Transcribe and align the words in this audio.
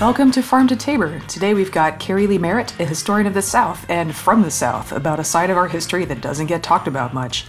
Welcome 0.00 0.30
to 0.30 0.42
Farm 0.42 0.66
to 0.68 0.76
Taber. 0.76 1.20
Today 1.28 1.52
we've 1.52 1.70
got 1.70 2.00
Keri 2.00 2.26
Leigh 2.26 2.38
Merritt, 2.38 2.72
a 2.80 2.86
historian 2.86 3.26
of 3.26 3.34
the 3.34 3.42
South 3.42 3.84
and 3.90 4.16
from 4.16 4.40
the 4.40 4.50
South, 4.50 4.92
about 4.92 5.20
a 5.20 5.24
side 5.24 5.50
of 5.50 5.58
our 5.58 5.68
history 5.68 6.06
that 6.06 6.22
doesn't 6.22 6.46
get 6.46 6.62
talked 6.62 6.88
about 6.88 7.12
much. 7.12 7.44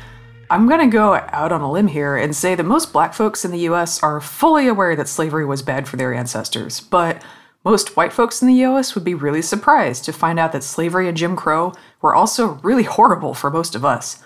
I'm 0.49 0.67
gonna 0.67 0.89
go 0.89 1.13
out 1.29 1.53
on 1.53 1.61
a 1.61 1.71
limb 1.71 1.87
here 1.87 2.17
and 2.17 2.35
say 2.35 2.55
that 2.55 2.65
most 2.65 2.91
black 2.91 3.13
folks 3.13 3.45
in 3.45 3.51
the 3.51 3.69
US 3.69 4.03
are 4.03 4.19
fully 4.19 4.67
aware 4.67 4.97
that 4.97 5.07
slavery 5.07 5.45
was 5.45 5.61
bad 5.61 5.87
for 5.87 5.95
their 5.95 6.13
ancestors, 6.13 6.81
but 6.81 7.23
most 7.63 7.95
white 7.95 8.11
folks 8.11 8.41
in 8.41 8.49
the 8.49 8.65
US 8.65 8.95
would 8.95 9.05
be 9.05 9.13
really 9.13 9.41
surprised 9.41 10.03
to 10.03 10.11
find 10.11 10.37
out 10.37 10.51
that 10.51 10.65
slavery 10.65 11.07
and 11.07 11.15
Jim 11.15 11.37
Crow 11.37 11.71
were 12.01 12.13
also 12.13 12.59
really 12.63 12.83
horrible 12.83 13.33
for 13.33 13.49
most 13.49 13.75
of 13.75 13.85
us. 13.85 14.21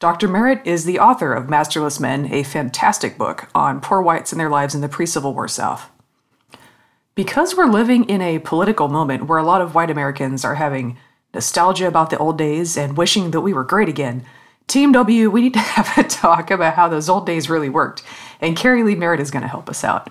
Dr. 0.00 0.28
Merritt 0.28 0.60
is 0.66 0.84
the 0.84 0.98
author 0.98 1.32
of 1.32 1.48
Masterless 1.48 1.98
Men, 1.98 2.30
a 2.30 2.42
fantastic 2.42 3.16
book 3.16 3.48
on 3.54 3.80
poor 3.80 4.02
whites 4.02 4.32
and 4.32 4.40
their 4.40 4.50
lives 4.50 4.74
in 4.74 4.82
the 4.82 4.88
pre 4.90 5.06
Civil 5.06 5.32
War 5.32 5.48
South. 5.48 5.90
Because 7.20 7.54
we're 7.54 7.66
living 7.66 8.04
in 8.04 8.22
a 8.22 8.38
political 8.38 8.88
moment 8.88 9.26
where 9.26 9.36
a 9.36 9.44
lot 9.44 9.60
of 9.60 9.74
white 9.74 9.90
Americans 9.90 10.42
are 10.42 10.54
having 10.54 10.96
nostalgia 11.34 11.86
about 11.86 12.08
the 12.08 12.16
old 12.16 12.38
days 12.38 12.78
and 12.78 12.96
wishing 12.96 13.32
that 13.32 13.42
we 13.42 13.52
were 13.52 13.62
great 13.62 13.90
again, 13.90 14.24
Team 14.68 14.90
W, 14.92 15.28
we 15.28 15.42
need 15.42 15.52
to 15.52 15.58
have 15.76 15.98
a 15.98 16.08
talk 16.08 16.50
about 16.50 16.76
how 16.76 16.88
those 16.88 17.10
old 17.10 17.26
days 17.26 17.50
really 17.50 17.68
worked, 17.68 18.02
and 18.40 18.56
Keri 18.56 18.82
Leigh 18.82 18.94
Merritt 18.94 19.20
is 19.20 19.30
going 19.30 19.42
to 19.42 19.48
help 19.48 19.68
us 19.68 19.84
out. 19.84 20.08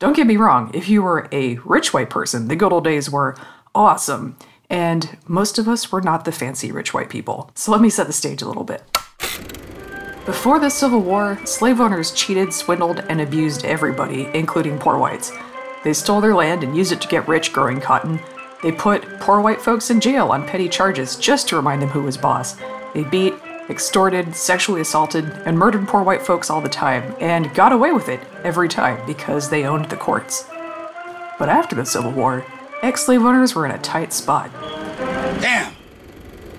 Don't 0.00 0.16
get 0.16 0.26
me 0.26 0.36
wrong, 0.36 0.72
if 0.74 0.88
you 0.88 1.00
were 1.00 1.28
a 1.30 1.58
rich 1.58 1.94
white 1.94 2.10
person, 2.10 2.48
the 2.48 2.56
good 2.56 2.72
old 2.72 2.82
days 2.82 3.08
were 3.08 3.36
awesome, 3.72 4.36
and 4.68 5.16
most 5.28 5.60
of 5.60 5.68
us 5.68 5.92
were 5.92 6.00
not 6.00 6.24
the 6.24 6.32
fancy 6.32 6.72
rich 6.72 6.92
white 6.92 7.08
people. 7.08 7.52
So 7.54 7.70
let 7.70 7.80
me 7.80 7.88
set 7.88 8.08
the 8.08 8.12
stage 8.12 8.42
a 8.42 8.48
little 8.48 8.64
bit. 8.64 8.82
Before 10.26 10.58
the 10.58 10.70
Civil 10.70 11.02
War, 11.02 11.38
slave 11.44 11.80
owners 11.80 12.10
cheated, 12.10 12.52
swindled, 12.52 13.04
and 13.08 13.20
abused 13.20 13.64
everybody, 13.64 14.28
including 14.34 14.80
poor 14.80 14.98
whites. 14.98 15.30
They 15.84 15.92
stole 15.92 16.20
their 16.20 16.34
land 16.34 16.64
and 16.64 16.76
used 16.76 16.92
it 16.92 17.00
to 17.00 17.08
get 17.08 17.28
rich 17.28 17.52
growing 17.52 17.80
cotton. 17.80 18.20
They 18.62 18.72
put 18.72 19.20
poor 19.20 19.40
white 19.40 19.60
folks 19.60 19.90
in 19.90 20.00
jail 20.00 20.30
on 20.30 20.46
petty 20.46 20.68
charges 20.68 21.16
just 21.16 21.48
to 21.48 21.56
remind 21.56 21.80
them 21.80 21.90
who 21.90 22.02
was 22.02 22.16
boss. 22.16 22.56
They 22.92 23.04
beat, 23.04 23.34
extorted, 23.70 24.34
sexually 24.34 24.80
assaulted, 24.80 25.24
and 25.46 25.56
murdered 25.56 25.86
poor 25.86 26.02
white 26.02 26.22
folks 26.22 26.50
all 26.50 26.60
the 26.60 26.68
time, 26.68 27.14
and 27.20 27.54
got 27.54 27.72
away 27.72 27.92
with 27.92 28.08
it 28.08 28.20
every 28.42 28.68
time 28.68 29.04
because 29.06 29.48
they 29.48 29.64
owned 29.64 29.86
the 29.86 29.96
courts. 29.96 30.46
But 31.38 31.48
after 31.48 31.76
the 31.76 31.86
Civil 31.86 32.10
War, 32.10 32.44
ex 32.82 33.04
slave 33.06 33.22
owners 33.22 33.54
were 33.54 33.64
in 33.64 33.72
a 33.72 33.78
tight 33.78 34.12
spot. 34.12 34.50
Damn! 35.40 35.72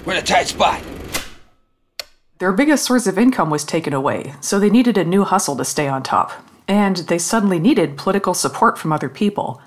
We're 0.06 0.14
in 0.14 0.20
a 0.20 0.26
tight 0.26 0.48
spot. 0.48 0.82
Their 2.38 2.54
biggest 2.54 2.86
source 2.86 3.06
of 3.06 3.18
income 3.18 3.50
was 3.50 3.66
taken 3.66 3.92
away, 3.94 4.36
so 4.40 4.58
they 4.58 4.70
needed 4.70 4.98
a 4.98 5.04
new 5.04 5.26
hustle 5.26 5.58
to 5.58 5.66
stay 5.66 5.90
on 5.90 6.04
top 6.04 6.32
and 6.70 6.98
they 6.98 7.18
suddenly 7.18 7.60
needed 7.60 7.98
political 7.98 8.36
support 8.36 8.78
from 8.78 8.94
other 8.94 9.10
people. 9.10 9.60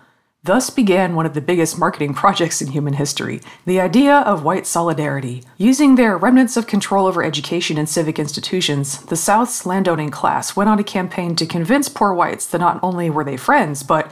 Thus 0.44 0.70
began 0.70 1.14
one 1.14 1.26
of 1.26 1.34
the 1.34 1.40
biggest 1.40 1.78
marketing 1.78 2.14
projects 2.22 2.62
in 2.62 2.70
human 2.70 2.94
history 2.94 3.40
the 3.66 3.80
idea 3.80 4.18
of 4.20 4.44
white 4.44 4.66
solidarity. 4.66 5.42
Using 5.58 5.96
their 5.96 6.16
remnants 6.16 6.56
of 6.56 6.66
control 6.66 7.06
over 7.06 7.22
education 7.22 7.76
and 7.76 7.88
civic 7.88 8.18
institutions, 8.18 9.02
the 9.06 9.16
South's 9.16 9.66
landowning 9.66 10.10
class 10.10 10.56
went 10.56 10.70
on 10.70 10.78
a 10.78 10.84
campaign 10.84 11.36
to 11.36 11.46
convince 11.46 11.88
poor 11.88 12.14
whites 12.14 12.46
that 12.46 12.60
not 12.60 12.80
only 12.82 13.10
were 13.10 13.24
they 13.24 13.36
friends, 13.36 13.82
but 13.82 14.10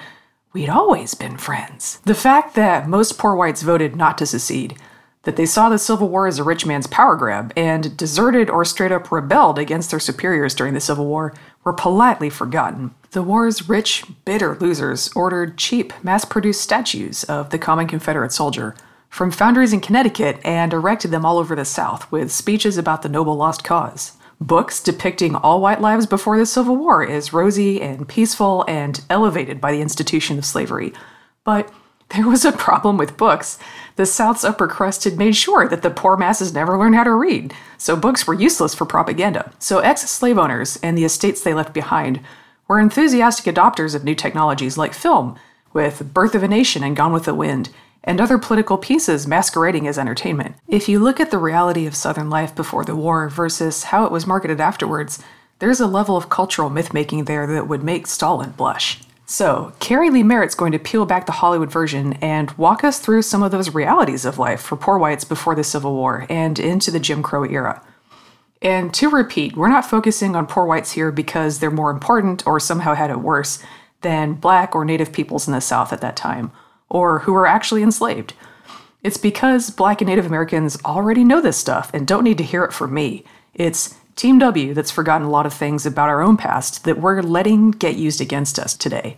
we'd 0.53 0.69
always 0.69 1.15
been 1.15 1.37
friends. 1.37 2.01
The 2.05 2.15
fact 2.15 2.55
that 2.57 2.89
most 2.89 3.19
poor 3.19 3.37
whites 3.37 3.63
voted 3.63 3.95
not 3.95 4.19
to 4.19 4.27
secede 4.27 4.77
that 5.25 5.37
they 5.37 5.47
saw 5.47 5.69
the 5.69 5.79
Civil 5.79 6.09
War 6.09 6.27
as 6.27 6.39
a 6.39 6.45
rich 6.45 6.65
man's 6.65 6.87
power 6.87 7.15
grab 7.15 7.53
and 7.55 7.97
deserted 7.97 8.49
or 8.49 8.65
straight 8.65 8.93
up 8.93 9.13
rebelled 9.13 9.59
against 9.59 9.91
their 9.91 10.01
superiors 10.01 10.55
during 10.55 10.73
the 10.73 10.81
Civil 10.81 11.07
War 11.07 11.35
were 11.65 11.73
politely 11.73 12.31
forgotten. 12.31 12.95
The 13.13 13.23
war's 13.23 13.69
rich, 13.69 14.05
bitter 14.25 14.57
losers 14.61 15.11
ordered 15.15 15.59
cheap, 15.59 15.93
mass 16.05 16.25
produced 16.25 16.61
statues 16.61 17.25
of 17.25 17.51
the 17.51 17.59
common 17.59 17.87
Confederate 17.87 18.33
soldier 18.33 18.75
from 19.09 19.33
foundries 19.33 19.73
in 19.73 19.81
Connecticut 19.81 20.39
and 20.45 20.73
erected 20.73 21.11
them 21.11 21.27
all 21.27 21.39
over 21.39 21.57
the 21.57 21.65
South 21.65 22.11
with 22.13 22.31
speeches 22.31 22.79
about 22.79 23.03
the 23.03 23.09
noble 23.09 23.35
lost 23.35 23.65
cause. 23.65 24.13
Books 24.41 24.81
depicting 24.83 25.35
all 25.35 25.61
white 25.61 25.81
lives 25.81 26.07
before 26.07 26.39
the 26.39 26.47
Civil 26.47 26.77
War 26.77 27.07
as 27.07 27.33
rosy 27.33 27.83
and 27.83 28.09
peaceful 28.09 28.65
and 28.69 29.03
elevated 29.11 29.61
by 29.61 29.73
the 29.73 29.83
institution 29.83 30.39
of 30.39 30.47
slavery. 30.47 30.95
But 31.45 31.71
there 32.15 32.27
was 32.27 32.45
a 32.45 32.53
problem 32.53 32.97
with 32.97 33.17
books. 33.17 33.59
The 33.97 34.07
South's 34.07 34.45
upper 34.45 34.67
crust 34.67 35.05
had 35.05 35.19
made 35.19 35.37
sure 35.37 35.69
that 35.69 35.83
the 35.83 35.91
poor 35.91 36.17
masses 36.17 36.55
never 36.55 36.79
learned 36.79 36.95
how 36.95 37.05
to 37.05 37.15
read, 37.15 37.55
so 37.79 37.97
books 37.97 38.27
were 38.27 38.35
useless 38.35 38.75
for 38.75 38.85
propaganda. 38.85 39.53
So 39.59 39.79
ex 39.79 40.09
slave 40.11 40.39
owners 40.39 40.79
and 40.83 40.97
the 40.97 41.05
estates 41.05 41.43
they 41.43 41.55
left 41.55 41.75
behind 41.75 42.21
were 42.69 42.81
enthusiastic 42.81 43.53
adopters 43.53 43.95
of 43.95 44.05
new 44.05 44.15
technologies 44.15 44.79
like 44.79 44.95
film, 44.95 45.39
with 45.73 46.15
Birth 46.15 46.35
of 46.35 46.43
a 46.43 46.49
Nation 46.49 46.83
and 46.83 46.97
Gone 46.97 47.13
with 47.13 47.25
the 47.25 47.35
Wind, 47.35 47.71
and 48.03 48.21
other 48.21 48.39
political 48.39 48.79
pieces 48.79 49.27
masquerading 49.27 49.87
as 49.87 49.99
entertainment. 49.99 50.57
If 50.67 50.89
you 50.89 50.99
look 51.01 51.21
at 51.21 51.31
the 51.31 51.39
reality 51.39 51.87
of 51.87 51.95
Southern 51.95 52.31
life 52.31 52.55
before 52.55 52.85
the 52.85 52.97
war 52.97 53.29
versus 53.29 53.85
how 53.85 54.05
it 54.05 54.13
was 54.13 54.27
marketed 54.27 54.61
afterwards, 54.61 55.23
there's 55.59 55.81
a 55.81 55.87
level 55.87 56.17
of 56.17 56.31
cultural 56.31 56.71
myth 56.71 56.95
making 56.95 57.25
there 57.25 57.47
that 57.47 57.69
would 57.69 57.85
make 57.85 58.07
Stalin 58.07 58.51
blush. 58.53 59.01
So, 59.31 59.73
Keri 59.79 60.11
Leigh 60.11 60.25
Merritt's 60.25 60.57
going 60.57 60.73
to 60.73 60.79
peel 60.81 61.07
back 61.07 61.27
the 61.27 61.31
Hollywood 61.31 61.71
version 61.71 62.15
and 62.15 62.51
walk 62.59 62.83
us 62.83 62.99
through 62.99 63.23
some 63.23 63.45
of 63.45 63.53
those 63.53 63.73
realities 63.73 64.25
of 64.25 64.41
life 64.41 64.61
for 64.61 64.75
poor 64.75 64.99
whites 64.99 65.23
before 65.23 65.55
the 65.55 65.63
Civil 65.63 65.95
War 65.95 66.27
and 66.29 66.59
into 66.59 66.91
the 66.91 66.99
Jim 66.99 67.23
Crow 67.23 67.45
era. 67.45 67.81
And 68.61 68.93
to 68.95 69.09
repeat, 69.09 69.57
we're 69.57 69.69
not 69.69 69.87
focusing 69.87 70.35
on 70.35 70.49
poor 70.49 70.67
whites 70.67 70.91
here 70.91 71.13
because 71.13 71.61
they're 71.61 71.71
more 71.71 71.93
important 71.93 72.45
or 72.45 72.59
somehow 72.59 72.95
had 72.95 73.09
it 73.09 73.21
worse 73.21 73.63
than 74.01 74.35
black 74.35 74.75
or 74.75 74.85
native 74.85 75.13
peoples 75.13 75.47
in 75.47 75.55
the 75.55 75.61
South 75.61 75.93
at 75.93 76.01
that 76.01 76.17
time, 76.17 76.51
or 76.89 77.21
who 77.21 77.33
were 77.33 77.47
actually 77.47 77.85
enslaved. 77.85 78.35
It's 79.05 79.17
because 79.17 79.71
black 79.71 80.01
and 80.01 80.09
Native 80.09 80.27
Americans 80.27 80.77
already 80.85 81.23
know 81.23 81.41
this 81.41 81.57
stuff 81.57 81.93
and 81.95 82.05
don't 82.05 82.25
need 82.25 82.39
to 82.39 82.45
hear 82.45 82.65
it 82.65 82.73
from 82.73 82.93
me. 82.93 83.25
It's 83.55 83.95
Team 84.21 84.39
W 84.39 84.75
that's 84.75 84.91
forgotten 84.91 85.27
a 85.27 85.31
lot 85.31 85.47
of 85.47 85.55
things 85.55 85.87
about 85.87 86.11
our 86.11 86.21
own 86.21 86.37
past 86.37 86.85
that 86.85 87.01
we're 87.01 87.23
letting 87.23 87.71
get 87.71 87.97
used 87.97 88.21
against 88.21 88.59
us 88.59 88.77
today. 88.77 89.17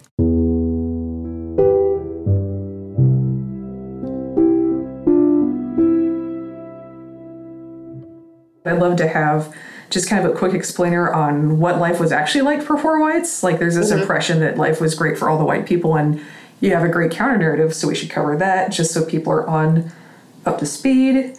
I'd 8.65 8.79
love 8.79 8.95
to 8.99 9.09
have 9.09 9.53
just 9.91 10.09
kind 10.09 10.25
of 10.25 10.31
a 10.31 10.39
quick 10.39 10.55
explainer 10.55 11.13
on 11.13 11.59
what 11.59 11.79
life 11.81 11.99
was 11.99 12.13
actually 12.13 12.43
like 12.43 12.63
for 12.63 12.77
poor 12.77 13.01
whites. 13.01 13.43
Like, 13.43 13.59
there's 13.59 13.75
this 13.75 13.91
mm-hmm. 13.91 14.03
impression 14.03 14.39
that 14.39 14.57
life 14.57 14.81
was 14.81 14.95
great 14.95 15.19
for 15.19 15.29
all 15.29 15.37
the 15.37 15.45
white 15.45 15.67
people, 15.67 15.97
and 15.97 16.21
you 16.61 16.73
have 16.73 16.85
a 16.85 16.89
great 16.89 17.11
counter 17.11 17.37
narrative, 17.39 17.75
so 17.75 17.89
we 17.89 17.97
should 17.97 18.09
cover 18.09 18.37
that 18.37 18.71
just 18.71 18.93
so 18.93 19.05
people 19.05 19.33
are 19.33 19.49
on 19.49 19.91
up 20.47 20.61
to 20.61 20.67
speed. 20.67 21.37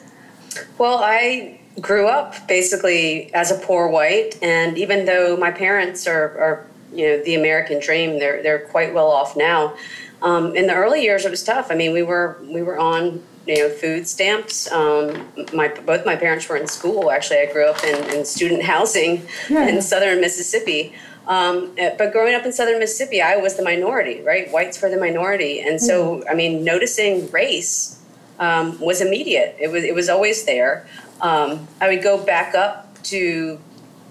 Well, 0.77 0.97
I 1.01 1.61
grew 1.81 2.07
up 2.07 2.47
basically 2.47 3.33
as 3.33 3.51
a 3.51 3.55
poor 3.55 3.87
white, 3.87 4.37
and 4.41 4.77
even 4.77 5.05
though 5.05 5.35
my 5.37 5.51
parents 5.51 6.07
are, 6.07 6.37
are 6.37 6.67
you 6.93 7.07
know 7.07 7.23
the 7.23 7.35
American 7.35 7.79
dream, 7.79 8.19
they're 8.19 8.41
they're 8.43 8.59
quite 8.67 8.93
well 8.93 9.09
off 9.09 9.35
now. 9.35 9.75
Um, 10.21 10.55
in 10.55 10.67
the 10.67 10.73
early 10.73 11.01
years, 11.03 11.25
it 11.25 11.31
was 11.31 11.43
tough. 11.43 11.67
I 11.69 11.75
mean, 11.75 11.91
we 11.91 12.03
were 12.03 12.37
we 12.43 12.61
were 12.61 12.79
on 12.79 13.23
you 13.45 13.57
know 13.57 13.69
food 13.69 14.07
stamps. 14.07 14.71
Um, 14.71 15.27
my 15.53 15.67
both 15.67 16.05
my 16.05 16.15
parents 16.15 16.47
were 16.47 16.57
in 16.57 16.67
school. 16.67 17.11
Actually, 17.11 17.39
I 17.39 17.51
grew 17.51 17.65
up 17.65 17.83
in, 17.83 18.17
in 18.17 18.25
student 18.25 18.63
housing 18.73 19.27
yeah. 19.49 19.67
in 19.67 19.81
southern 19.81 20.21
Mississippi. 20.21 20.93
Um, 21.25 21.71
eh, 21.77 21.95
but 21.97 22.11
growing 22.11 22.35
up 22.35 22.45
in 22.45 22.51
southern 22.51 22.79
Mississippi, 22.79 23.21
I 23.21 23.37
was 23.37 23.55
the 23.55 23.63
minority, 23.63 24.21
right? 24.21 24.51
Whites 24.51 24.81
were 24.81 24.89
the 24.89 24.99
minority, 24.99 25.61
and 25.61 25.79
so 25.79 26.17
mm. 26.17 26.23
I 26.29 26.33
mean, 26.33 26.63
noticing 26.63 27.29
race 27.31 27.99
um, 28.39 28.79
was 28.79 29.01
immediate. 29.01 29.55
It 29.59 29.71
was 29.71 29.83
it 29.83 29.95
was 29.95 30.09
always 30.09 30.45
there. 30.45 30.87
Um, 31.23 31.67
I 31.81 31.87
would 31.87 32.03
go 32.03 32.23
back 32.23 32.53
up 32.53 33.01
to 33.03 33.59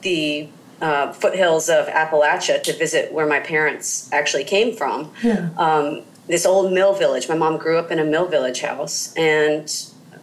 the 0.00 0.48
uh, 0.80 1.12
foothills 1.12 1.68
of 1.68 1.86
Appalachia 1.86 2.60
to 2.64 2.72
visit 2.76 3.12
where 3.12 3.26
my 3.26 3.38
parents 3.38 4.10
actually 4.12 4.44
came 4.44 4.74
from. 4.74 5.12
Yeah. 5.22 5.50
Um, 5.56 6.02
this 6.26 6.44
old 6.46 6.72
mill 6.72 6.94
village. 6.94 7.28
My 7.28 7.36
mom 7.36 7.58
grew 7.58 7.78
up 7.78 7.90
in 7.90 7.98
a 7.98 8.04
mill 8.04 8.26
village 8.26 8.60
house, 8.60 9.14
and 9.14 9.70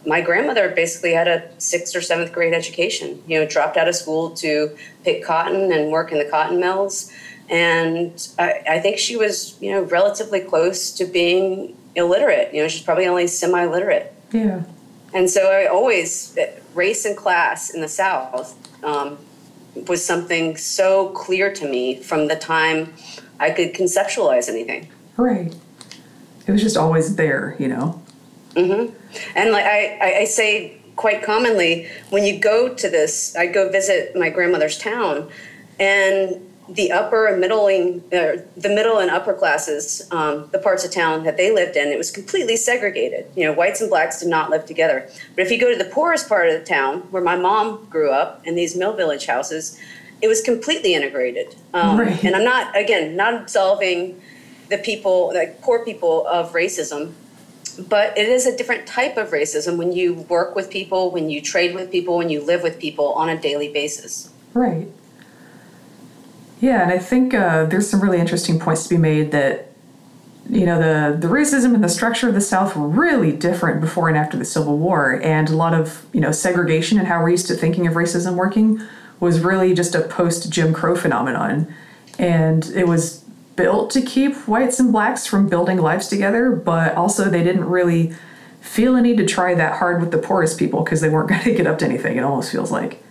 my 0.06 0.20
grandmother 0.20 0.70
basically 0.70 1.12
had 1.12 1.28
a 1.28 1.48
sixth 1.58 1.94
or 1.94 2.00
seventh 2.00 2.32
grade 2.32 2.52
education. 2.52 3.22
You 3.26 3.40
know, 3.40 3.46
dropped 3.46 3.76
out 3.76 3.88
of 3.88 3.94
school 3.94 4.30
to 4.36 4.76
pick 5.04 5.24
cotton 5.24 5.72
and 5.72 5.90
work 5.90 6.12
in 6.12 6.18
the 6.18 6.24
cotton 6.24 6.58
mills. 6.58 7.12
And 7.48 8.28
I, 8.38 8.62
I 8.68 8.78
think 8.80 8.98
she 8.98 9.16
was, 9.16 9.56
you 9.60 9.72
know, 9.72 9.82
relatively 9.82 10.40
close 10.40 10.90
to 10.92 11.04
being 11.04 11.76
illiterate. 11.96 12.54
You 12.54 12.62
know, 12.62 12.68
she's 12.68 12.82
probably 12.82 13.06
only 13.06 13.26
semi-literate. 13.26 14.12
Yeah. 14.32 14.62
And 15.12 15.28
so 15.28 15.50
I 15.50 15.66
always, 15.66 16.38
race 16.74 17.04
and 17.04 17.16
class 17.16 17.70
in 17.70 17.80
the 17.80 17.88
South 17.88 18.56
um, 18.84 19.18
was 19.88 20.04
something 20.04 20.56
so 20.56 21.08
clear 21.10 21.52
to 21.52 21.68
me 21.68 21.96
from 21.96 22.28
the 22.28 22.36
time 22.36 22.94
I 23.38 23.50
could 23.50 23.74
conceptualize 23.74 24.48
anything. 24.48 24.88
Right. 25.16 25.54
It 26.46 26.52
was 26.52 26.62
just 26.62 26.76
always 26.76 27.16
there, 27.16 27.56
you 27.58 27.68
know? 27.68 28.02
Mm-hmm. 28.54 28.94
And 29.36 29.52
like 29.52 29.64
I, 29.64 30.18
I 30.20 30.24
say 30.24 30.80
quite 30.96 31.22
commonly, 31.22 31.88
when 32.10 32.24
you 32.24 32.38
go 32.38 32.74
to 32.74 32.90
this, 32.90 33.34
I 33.34 33.46
go 33.46 33.70
visit 33.70 34.14
my 34.14 34.28
grandmother's 34.28 34.76
town, 34.76 35.30
and 35.78 36.46
the 36.74 36.92
upper 36.92 37.26
and 37.26 37.40
middling, 37.40 38.02
uh, 38.12 38.36
the 38.56 38.68
middle 38.68 38.98
and 38.98 39.10
upper 39.10 39.34
classes, 39.34 40.06
um, 40.12 40.48
the 40.52 40.58
parts 40.58 40.84
of 40.84 40.92
town 40.92 41.24
that 41.24 41.36
they 41.36 41.50
lived 41.50 41.76
in, 41.76 41.88
it 41.88 41.98
was 41.98 42.10
completely 42.10 42.56
segregated. 42.56 43.26
You 43.34 43.44
know, 43.44 43.52
whites 43.52 43.80
and 43.80 43.90
blacks 43.90 44.20
did 44.20 44.28
not 44.28 44.50
live 44.50 44.66
together. 44.66 45.08
But 45.34 45.44
if 45.44 45.50
you 45.50 45.60
go 45.60 45.70
to 45.70 45.76
the 45.76 45.90
poorest 45.90 46.28
part 46.28 46.48
of 46.48 46.58
the 46.58 46.64
town, 46.64 47.00
where 47.10 47.22
my 47.22 47.36
mom 47.36 47.86
grew 47.90 48.10
up, 48.10 48.46
in 48.46 48.54
these 48.54 48.76
mill 48.76 48.92
village 48.92 49.26
houses, 49.26 49.78
it 50.22 50.28
was 50.28 50.40
completely 50.40 50.94
integrated. 50.94 51.56
Um, 51.74 51.98
right. 51.98 52.24
And 52.24 52.36
I'm 52.36 52.44
not, 52.44 52.76
again, 52.76 53.16
not 53.16 53.34
absolving 53.34 54.20
the 54.68 54.78
people, 54.78 55.32
like 55.34 55.60
poor 55.62 55.84
people, 55.84 56.26
of 56.26 56.52
racism. 56.52 57.12
But 57.88 58.16
it 58.18 58.28
is 58.28 58.46
a 58.46 58.56
different 58.56 58.86
type 58.86 59.16
of 59.16 59.30
racism 59.30 59.78
when 59.78 59.92
you 59.92 60.14
work 60.28 60.54
with 60.54 60.70
people, 60.70 61.10
when 61.10 61.30
you 61.30 61.40
trade 61.40 61.74
with 61.74 61.90
people, 61.90 62.16
when 62.16 62.28
you 62.28 62.42
live 62.42 62.62
with 62.62 62.78
people 62.78 63.12
on 63.14 63.28
a 63.28 63.40
daily 63.40 63.72
basis. 63.72 64.30
Right. 64.52 64.88
Yeah, 66.60 66.82
and 66.82 66.92
I 66.92 66.98
think 66.98 67.32
uh, 67.32 67.64
there's 67.64 67.88
some 67.88 68.00
really 68.00 68.18
interesting 68.18 68.58
points 68.58 68.84
to 68.84 68.90
be 68.90 68.98
made 68.98 69.32
that 69.32 69.66
you 70.48 70.66
know 70.66 70.78
the 70.78 71.16
the 71.16 71.32
racism 71.32 71.74
and 71.74 71.82
the 71.82 71.88
structure 71.88 72.28
of 72.28 72.34
the 72.34 72.40
South 72.40 72.76
were 72.76 72.88
really 72.88 73.32
different 73.32 73.80
before 73.80 74.08
and 74.08 74.16
after 74.16 74.36
the 74.36 74.44
Civil 74.44 74.76
War, 74.78 75.20
and 75.22 75.48
a 75.48 75.56
lot 75.56 75.74
of 75.74 76.04
you 76.12 76.20
know 76.20 76.32
segregation 76.32 76.98
and 76.98 77.08
how 77.08 77.22
we're 77.22 77.30
used 77.30 77.46
to 77.48 77.54
thinking 77.54 77.86
of 77.86 77.94
racism 77.94 78.34
working 78.34 78.80
was 79.20 79.40
really 79.40 79.74
just 79.74 79.94
a 79.94 80.00
post 80.02 80.50
Jim 80.50 80.74
Crow 80.74 80.96
phenomenon, 80.96 81.72
and 82.18 82.66
it 82.74 82.86
was 82.86 83.24
built 83.56 83.90
to 83.90 84.02
keep 84.02 84.34
whites 84.48 84.80
and 84.80 84.92
blacks 84.92 85.26
from 85.26 85.48
building 85.48 85.78
lives 85.78 86.08
together, 86.08 86.50
but 86.50 86.94
also 86.94 87.28
they 87.28 87.44
didn't 87.44 87.64
really 87.64 88.14
feel 88.60 88.96
a 88.96 89.02
need 89.02 89.16
to 89.16 89.26
try 89.26 89.54
that 89.54 89.78
hard 89.78 90.00
with 90.00 90.10
the 90.10 90.18
poorest 90.18 90.58
people 90.58 90.82
because 90.82 91.00
they 91.00 91.08
weren't 91.08 91.28
going 91.28 91.40
to 91.44 91.54
get 91.54 91.66
up 91.66 91.78
to 91.78 91.84
anything. 91.84 92.16
It 92.16 92.22
almost 92.22 92.52
feels 92.52 92.70
like. 92.70 93.02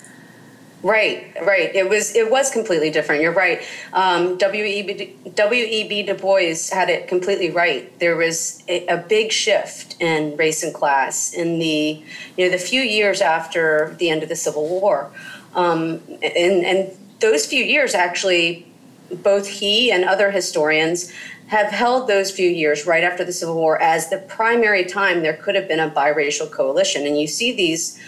Right, 0.81 1.35
right. 1.41 1.75
It 1.75 1.89
was 1.89 2.15
it 2.15 2.31
was 2.31 2.49
completely 2.51 2.89
different. 2.89 3.21
You're 3.21 3.33
right. 3.33 3.61
Um, 3.91 4.37
W.E.B. 4.37 5.13
W.E.B. 5.35 6.03
Du 6.03 6.13
Bois 6.13 6.55
had 6.71 6.89
it 6.89 7.09
completely 7.09 7.49
right. 7.49 7.97
There 7.99 8.15
was 8.15 8.63
a, 8.69 8.87
a, 8.87 8.97
big 8.97 9.33
shift 9.33 10.01
in 10.01 10.37
race 10.37 10.63
and 10.63 10.73
class 10.73 11.33
in 11.33 11.59
the 11.59 12.01
you 12.37 12.45
know 12.45 12.49
the 12.49 12.57
few 12.57 12.81
years 12.81 13.19
after 13.19 13.93
the 13.99 14.09
end 14.09 14.23
of 14.23 14.29
the 14.29 14.37
Civil 14.37 14.69
War, 14.69 15.11
um, 15.53 16.01
and 16.21 16.65
and 16.65 16.97
those 17.19 17.45
few 17.45 17.63
years 17.63 17.93
actually, 17.93 18.65
both 19.11 19.47
he 19.47 19.91
and 19.91 20.05
other 20.05 20.31
historians 20.31 21.11
have 21.47 21.71
held 21.71 22.07
those 22.07 22.31
few 22.31 22.49
years 22.49 22.85
right 22.85 23.03
after 23.03 23.25
the 23.25 23.33
Civil 23.33 23.55
War 23.55 23.81
as 23.81 24.09
the 24.09 24.19
primary 24.19 24.85
time 24.85 25.23
there 25.23 25.33
could 25.33 25.55
have 25.55 25.67
been 25.67 25.79
a 25.79 25.89
biracial 25.89 26.49
coalition, 26.49 27.05
and 27.05 27.19
you 27.19 27.27
see 27.27 27.51
these 27.51 27.99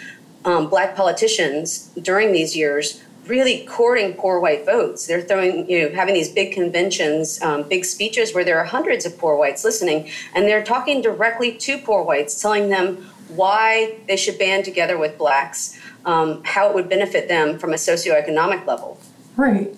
um, 0.45 0.69
black 0.69 0.95
politicians 0.95 1.91
during 2.01 2.31
these 2.31 2.55
years 2.55 3.01
really 3.27 3.65
courting 3.65 4.13
poor 4.13 4.39
white 4.39 4.65
votes. 4.65 5.07
They're 5.07 5.21
throwing, 5.21 5.69
you 5.69 5.81
know, 5.81 5.95
having 5.95 6.13
these 6.13 6.29
big 6.29 6.53
conventions, 6.53 7.41
um, 7.41 7.63
big 7.63 7.85
speeches 7.85 8.33
where 8.33 8.43
there 8.43 8.59
are 8.59 8.65
hundreds 8.65 9.05
of 9.05 9.17
poor 9.17 9.37
whites 9.37 9.63
listening, 9.63 10.09
and 10.33 10.45
they're 10.45 10.63
talking 10.63 11.01
directly 11.01 11.55
to 11.57 11.77
poor 11.77 12.03
whites, 12.03 12.41
telling 12.41 12.69
them 12.69 13.09
why 13.29 13.95
they 14.07 14.17
should 14.17 14.37
band 14.37 14.65
together 14.65 14.97
with 14.97 15.17
blacks, 15.17 15.79
um, 16.05 16.41
how 16.43 16.67
it 16.67 16.75
would 16.75 16.89
benefit 16.89 17.27
them 17.27 17.57
from 17.57 17.71
a 17.71 17.77
socioeconomic 17.77 18.65
level. 18.65 18.99
Right. 19.37 19.73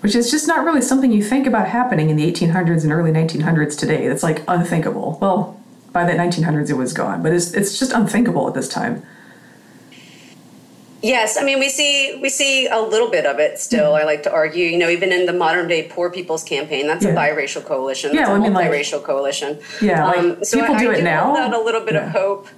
Which 0.00 0.14
is 0.14 0.30
just 0.30 0.46
not 0.46 0.64
really 0.64 0.82
something 0.82 1.12
you 1.12 1.22
think 1.22 1.46
about 1.46 1.68
happening 1.68 2.10
in 2.10 2.16
the 2.16 2.30
1800s 2.30 2.84
and 2.84 2.92
early 2.92 3.10
1900s 3.10 3.78
today. 3.78 4.08
That's 4.08 4.22
like 4.22 4.42
unthinkable. 4.46 5.18
Well, 5.20 5.60
by 5.92 6.04
the 6.04 6.12
1900s 6.12 6.70
it 6.70 6.74
was 6.74 6.92
gone, 6.92 7.22
but 7.22 7.32
it's, 7.32 7.52
it's 7.52 7.78
just 7.78 7.92
unthinkable 7.92 8.46
at 8.46 8.54
this 8.54 8.68
time. 8.68 9.02
Yes, 11.02 11.38
I 11.38 11.44
mean 11.44 11.58
we 11.58 11.68
see 11.68 12.18
we 12.20 12.28
see 12.28 12.66
a 12.66 12.80
little 12.80 13.10
bit 13.10 13.26
of 13.26 13.38
it 13.38 13.58
still. 13.58 13.92
Mm-hmm. 13.92 14.02
I 14.02 14.04
like 14.04 14.22
to 14.24 14.32
argue, 14.32 14.66
you 14.66 14.78
know, 14.78 14.88
even 14.88 15.12
in 15.12 15.26
the 15.26 15.32
modern 15.32 15.66
day 15.68 15.88
Poor 15.88 16.10
People's 16.10 16.44
Campaign, 16.44 16.86
that's 16.86 17.04
yeah. 17.04 17.12
a 17.12 17.16
biracial 17.16 17.64
coalition. 17.64 18.12
Yeah, 18.12 18.26
that's 18.26 18.30
a 18.30 18.34
I 18.34 18.38
mean, 18.38 18.52
multiracial 18.52 18.98
like, 18.98 19.04
coalition. 19.04 19.58
Yeah, 19.80 20.06
like 20.06 20.18
um, 20.18 20.44
so 20.44 20.60
people 20.60 20.76
I, 20.76 20.78
do 20.78 20.90
I 20.90 20.96
it 20.96 21.04
now. 21.04 21.24
Hold 21.26 21.38
out 21.38 21.54
a 21.54 21.60
little 21.60 21.84
bit 21.84 21.94
yeah. 21.94 22.06
of 22.06 22.12
hope. 22.12 22.48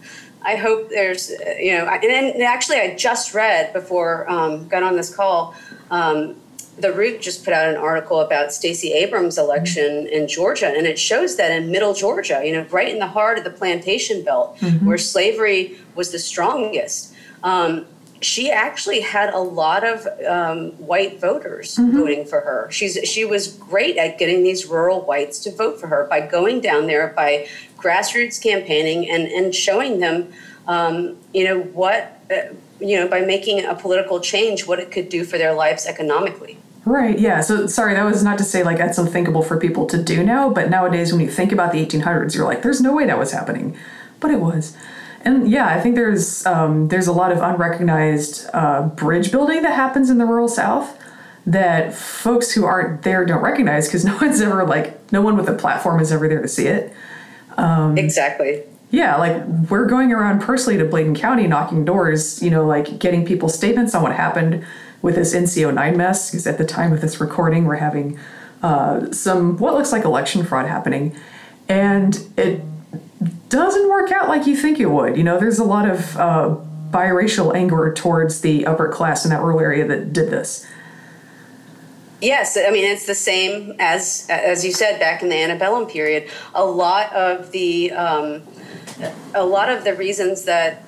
I 0.44 0.56
hope 0.56 0.89
there's, 0.91 1.31
you 1.61 1.73
know, 1.73 1.87
and 1.87 2.03
then 2.03 2.43
actually 2.43 2.79
I 2.79 2.97
just 2.97 3.33
read 3.33 3.73
before 3.73 4.29
um, 4.29 4.67
got 4.67 4.83
on 4.83 4.97
this 4.97 5.15
call. 5.15 5.55
Um, 5.91 6.37
the 6.79 6.93
Root 6.93 7.21
just 7.21 7.44
put 7.44 7.53
out 7.53 7.69
an 7.69 7.77
article 7.77 8.21
about 8.21 8.53
Stacey 8.53 8.93
Abrams' 8.93 9.39
election 9.39 9.85
mm-hmm. 9.85 10.12
in 10.12 10.27
Georgia, 10.27 10.67
and 10.67 10.87
it 10.87 10.99
shows 10.99 11.37
that 11.37 11.53
in 11.53 11.71
Middle 11.71 11.94
Georgia, 11.94 12.43
you 12.44 12.53
know, 12.53 12.67
right 12.71 12.89
in 12.89 12.99
the 12.99 13.06
heart 13.06 13.39
of 13.39 13.44
the 13.44 13.50
plantation 13.50 14.25
belt, 14.25 14.56
mm-hmm. 14.59 14.85
where 14.87 14.99
slavery 14.99 15.79
was 15.94 16.11
the 16.12 16.19
strongest. 16.19 17.15
Um, 17.43 17.87
she 18.22 18.50
actually 18.50 19.00
had 19.00 19.32
a 19.34 19.38
lot 19.38 19.84
of 19.84 20.06
um, 20.26 20.70
white 20.72 21.20
voters 21.20 21.76
mm-hmm. 21.76 21.96
voting 21.96 22.24
for 22.24 22.40
her. 22.40 22.69
She's 22.70 22.98
she 23.04 23.24
was 23.24 23.48
great 23.48 23.96
at 23.96 24.19
getting 24.19 24.42
these 24.42 24.66
rural 24.66 25.02
whites 25.02 25.38
to 25.40 25.54
vote 25.54 25.80
for 25.80 25.88
her 25.88 26.06
by 26.08 26.26
going 26.26 26.60
down 26.60 26.86
there 26.86 27.08
by 27.08 27.48
grassroots 27.76 28.42
campaigning 28.42 29.10
and 29.10 29.24
and 29.24 29.54
showing 29.54 30.00
them, 30.00 30.32
um, 30.66 31.16
you 31.34 31.44
know 31.44 31.60
what, 31.60 32.20
uh, 32.30 32.54
you 32.80 32.96
know, 32.96 33.08
by 33.08 33.20
making 33.20 33.64
a 33.64 33.74
political 33.74 34.20
change, 34.20 34.66
what 34.66 34.78
it 34.78 34.90
could 34.90 35.08
do 35.08 35.24
for 35.24 35.38
their 35.38 35.54
lives 35.54 35.86
economically. 35.86 36.58
Right. 36.84 37.19
Yeah. 37.19 37.40
So 37.42 37.66
sorry, 37.66 37.94
that 37.94 38.04
was 38.04 38.24
not 38.24 38.38
to 38.38 38.44
say 38.44 38.64
like 38.64 38.78
that's 38.78 38.98
unthinkable 38.98 39.42
for 39.42 39.56
people 39.58 39.86
to 39.86 40.02
do 40.02 40.22
now, 40.22 40.50
but 40.50 40.69
nowadays 40.69 41.12
when 41.12 41.20
you 41.20 41.30
think 41.30 41.52
about 41.52 41.72
the 41.72 41.84
1800s, 41.84 42.34
you're 42.34 42.44
like, 42.44 42.62
there's 42.62 42.80
no 42.80 42.92
way 42.92 43.06
that 43.06 43.19
was 43.19 43.32
happening, 43.32 43.76
but 44.19 44.30
it 44.30 44.40
was. 44.40 44.76
And 45.24 45.50
yeah, 45.50 45.69
I 45.69 45.80
think 45.80 45.94
there's 45.94 46.44
um, 46.46 46.88
there's 46.88 47.06
a 47.06 47.12
lot 47.12 47.32
of 47.32 47.38
unrecognized 47.38 48.48
uh, 48.52 48.88
bridge 48.88 49.30
building 49.30 49.62
that 49.62 49.74
happens 49.74 50.10
in 50.10 50.19
the 50.19 50.26
rural 50.26 50.48
South 50.48 50.98
that 51.46 51.94
folks 51.94 52.52
who 52.52 52.64
aren't 52.64 53.02
there 53.02 53.24
don't 53.24 53.42
recognize 53.42 53.88
because 53.88 54.04
no 54.10 54.16
one's 54.16 54.40
ever 54.40 54.64
like 54.64 55.12
no 55.12 55.20
one 55.20 55.36
with 55.36 55.48
a 55.48 55.54
platform 55.54 56.00
is 56.00 56.12
ever 56.12 56.28
there 56.28 56.42
to 56.42 56.48
see 56.48 56.66
it. 56.66 56.92
Um, 57.56 57.98
exactly. 57.98 58.64
Yeah, 58.90 59.16
like 59.16 59.42
we're 59.70 59.86
going 59.86 60.12
around 60.12 60.42
personally 60.42 60.78
to 60.78 60.84
Bladen 60.84 61.14
County 61.14 61.46
knocking 61.46 61.84
doors, 61.84 62.42
you 62.42 62.50
know, 62.50 62.66
like 62.66 62.98
getting 62.98 63.24
people 63.24 63.48
statements 63.48 63.94
on 63.94 64.02
what 64.02 64.12
happened 64.12 64.64
with 65.00 65.14
this 65.14 65.34
NCO 65.34 65.72
9 65.72 65.96
mess. 65.96 66.30
Because 66.30 66.46
at 66.46 66.58
the 66.58 66.64
time 66.66 66.92
of 66.92 67.00
this 67.00 67.19
recording, 67.19 67.64
we're 67.64 67.76
having 67.76 68.19
uh, 68.62 69.10
some 69.10 69.56
what 69.56 69.74
looks 69.74 69.92
like 69.92 70.04
election 70.04 70.44
fraud 70.44 70.66
happening. 70.66 71.16
And 71.70 72.19
it 72.36 72.60
doesn't 73.48 73.88
work 73.88 74.10
out 74.12 74.28
like 74.28 74.46
you 74.46 74.56
think 74.56 74.80
it 74.80 74.86
would. 74.86 75.16
You 75.16 75.24
know, 75.24 75.38
there's 75.38 75.58
a 75.58 75.64
lot 75.64 75.88
of 75.88 76.17
uh, 76.17 76.56
biracial 76.91 77.55
anger 77.55 77.93
towards 77.94 78.41
the 78.41 78.67
upper 78.67 78.88
class 78.88 79.24
in 79.24 79.31
that 79.31 79.43
rural 79.43 79.60
area 79.60 79.86
that 79.86 80.12
did 80.12 80.31
this. 80.31 80.67
Yes, 82.20 82.56
I 82.56 82.70
mean 82.70 82.84
it's 82.84 83.06
the 83.06 83.17
same 83.17 83.74
as 83.81 84.29
as 84.31 84.64
you 84.64 84.72
said 84.72 85.00
back 85.00 85.24
in 85.24 85.29
the 85.29 85.36
antebellum 85.36 85.86
period. 85.86 86.31
A 86.55 86.64
lot 86.64 87.12
of 87.12 87.50
the 87.50 87.91
um, 87.91 88.43
a 89.34 89.44
lot 89.44 89.69
of 89.69 89.82
the 89.82 89.94
reasons 89.94 90.44
that 90.44 90.84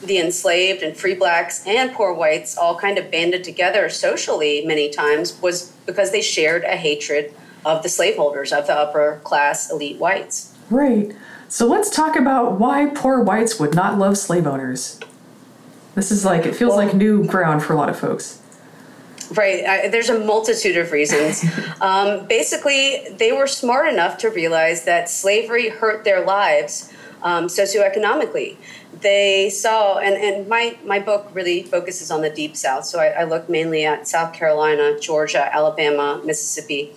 the 0.00 0.18
enslaved 0.18 0.82
and 0.82 0.96
free 0.96 1.14
blacks 1.14 1.66
and 1.66 1.92
poor 1.92 2.14
whites 2.14 2.56
all 2.56 2.78
kind 2.78 2.98
of 2.98 3.10
banded 3.10 3.42
together 3.42 3.88
socially 3.88 4.64
many 4.64 4.90
times 4.90 5.40
was 5.40 5.72
because 5.86 6.12
they 6.12 6.22
shared 6.22 6.62
a 6.64 6.76
hatred 6.76 7.34
of 7.64 7.82
the 7.82 7.88
slaveholders 7.88 8.52
of 8.52 8.66
the 8.66 8.74
upper 8.74 9.20
class 9.24 9.70
elite 9.72 9.98
whites. 9.98 10.54
Right. 10.70 11.16
So 11.54 11.68
let's 11.68 11.88
talk 11.88 12.16
about 12.16 12.58
why 12.58 12.86
poor 12.86 13.20
whites 13.20 13.60
would 13.60 13.76
not 13.76 13.96
love 13.96 14.18
slave 14.18 14.44
owners. 14.44 14.98
This 15.94 16.10
is 16.10 16.24
like, 16.24 16.46
it 16.46 16.56
feels 16.56 16.70
well, 16.70 16.84
like 16.84 16.96
new 16.96 17.24
ground 17.24 17.62
for 17.62 17.74
a 17.74 17.76
lot 17.76 17.88
of 17.88 17.96
folks. 17.96 18.42
Right. 19.30 19.64
I, 19.64 19.86
there's 19.86 20.08
a 20.08 20.18
multitude 20.18 20.76
of 20.76 20.90
reasons. 20.90 21.44
um, 21.80 22.26
basically, 22.26 23.06
they 23.18 23.30
were 23.30 23.46
smart 23.46 23.86
enough 23.86 24.18
to 24.18 24.30
realize 24.30 24.84
that 24.86 25.08
slavery 25.08 25.68
hurt 25.68 26.02
their 26.02 26.26
lives 26.26 26.92
um, 27.22 27.46
socioeconomically. 27.46 28.56
They 28.92 29.48
saw, 29.48 29.98
and, 29.98 30.16
and 30.16 30.48
my, 30.48 30.76
my 30.84 30.98
book 30.98 31.30
really 31.34 31.62
focuses 31.62 32.10
on 32.10 32.20
the 32.20 32.30
Deep 32.30 32.56
South. 32.56 32.84
So 32.84 32.98
I, 32.98 33.10
I 33.10 33.22
look 33.22 33.48
mainly 33.48 33.84
at 33.84 34.08
South 34.08 34.32
Carolina, 34.34 34.98
Georgia, 34.98 35.54
Alabama, 35.54 36.20
Mississippi. 36.24 36.96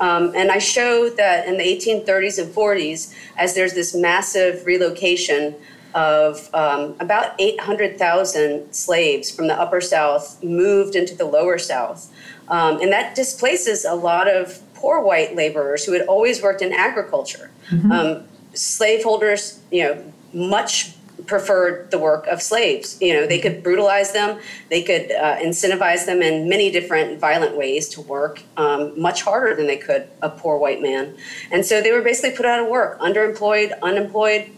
Um, 0.00 0.32
and 0.34 0.50
I 0.50 0.58
show 0.58 1.08
that 1.10 1.46
in 1.46 1.58
the 1.58 1.64
1830s 1.64 2.42
and 2.42 2.54
40s, 2.54 3.14
as 3.36 3.54
there's 3.54 3.74
this 3.74 3.94
massive 3.94 4.64
relocation 4.66 5.54
of 5.94 6.48
um, 6.54 6.94
about 7.00 7.34
800,000 7.38 8.72
slaves 8.72 9.30
from 9.30 9.48
the 9.48 9.58
upper 9.58 9.80
South 9.80 10.42
moved 10.42 10.94
into 10.94 11.14
the 11.14 11.24
lower 11.24 11.58
South. 11.58 12.12
Um, 12.48 12.80
and 12.80 12.92
that 12.92 13.14
displaces 13.14 13.84
a 13.84 13.94
lot 13.94 14.28
of 14.28 14.60
poor 14.74 15.00
white 15.02 15.34
laborers 15.34 15.84
who 15.84 15.92
had 15.92 16.02
always 16.02 16.42
worked 16.42 16.62
in 16.62 16.72
agriculture. 16.72 17.50
Mm-hmm. 17.70 17.92
Um, 17.92 18.24
slaveholders, 18.54 19.60
you 19.70 19.84
know, 19.84 20.12
much 20.32 20.94
preferred 21.28 21.90
the 21.90 21.98
work 21.98 22.26
of 22.26 22.42
slaves. 22.42 22.98
You 23.00 23.12
know, 23.12 23.26
they 23.26 23.38
could 23.38 23.62
brutalize 23.62 24.12
them, 24.12 24.40
they 24.70 24.82
could 24.82 25.12
uh, 25.12 25.36
incentivize 25.36 26.06
them 26.06 26.22
in 26.22 26.48
many 26.48 26.70
different 26.70 27.20
violent 27.20 27.56
ways 27.56 27.88
to 27.90 28.00
work 28.00 28.42
um, 28.56 29.00
much 29.00 29.22
harder 29.22 29.54
than 29.54 29.66
they 29.66 29.76
could 29.76 30.08
a 30.22 30.30
poor 30.30 30.58
white 30.58 30.82
man. 30.82 31.14
And 31.52 31.64
so 31.64 31.80
they 31.80 31.92
were 31.92 32.02
basically 32.02 32.36
put 32.36 32.46
out 32.46 32.58
of 32.58 32.68
work, 32.68 32.98
underemployed, 32.98 33.78
unemployed. 33.80 34.50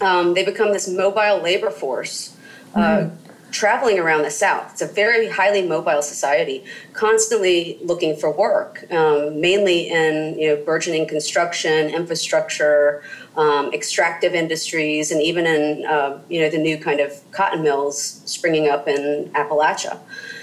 Um, 0.00 0.34
they 0.34 0.44
become 0.44 0.72
this 0.72 0.88
mobile 0.88 1.40
labor 1.40 1.70
force. 1.70 2.36
Uh, 2.74 3.10
traveling 3.50 3.98
around 3.98 4.22
the 4.22 4.30
South. 4.30 4.72
It's 4.72 4.82
a 4.82 4.86
very 4.86 5.28
highly 5.28 5.66
mobile 5.66 6.02
society, 6.02 6.64
constantly 6.92 7.78
looking 7.82 8.16
for 8.16 8.30
work, 8.30 8.84
um, 8.92 9.40
mainly 9.40 9.88
in 9.88 10.38
you 10.38 10.48
know 10.48 10.64
burgeoning 10.64 11.06
construction, 11.06 11.90
infrastructure, 11.90 13.02
um, 13.36 13.72
extractive 13.72 14.34
industries, 14.34 15.10
and 15.10 15.22
even 15.22 15.46
in 15.46 15.84
uh, 15.86 16.20
you 16.28 16.40
know 16.40 16.48
the 16.48 16.58
new 16.58 16.78
kind 16.78 17.00
of 17.00 17.12
cotton 17.32 17.62
mills 17.62 18.22
springing 18.24 18.68
up 18.68 18.88
in 18.88 19.30
Appalachia. 19.34 19.98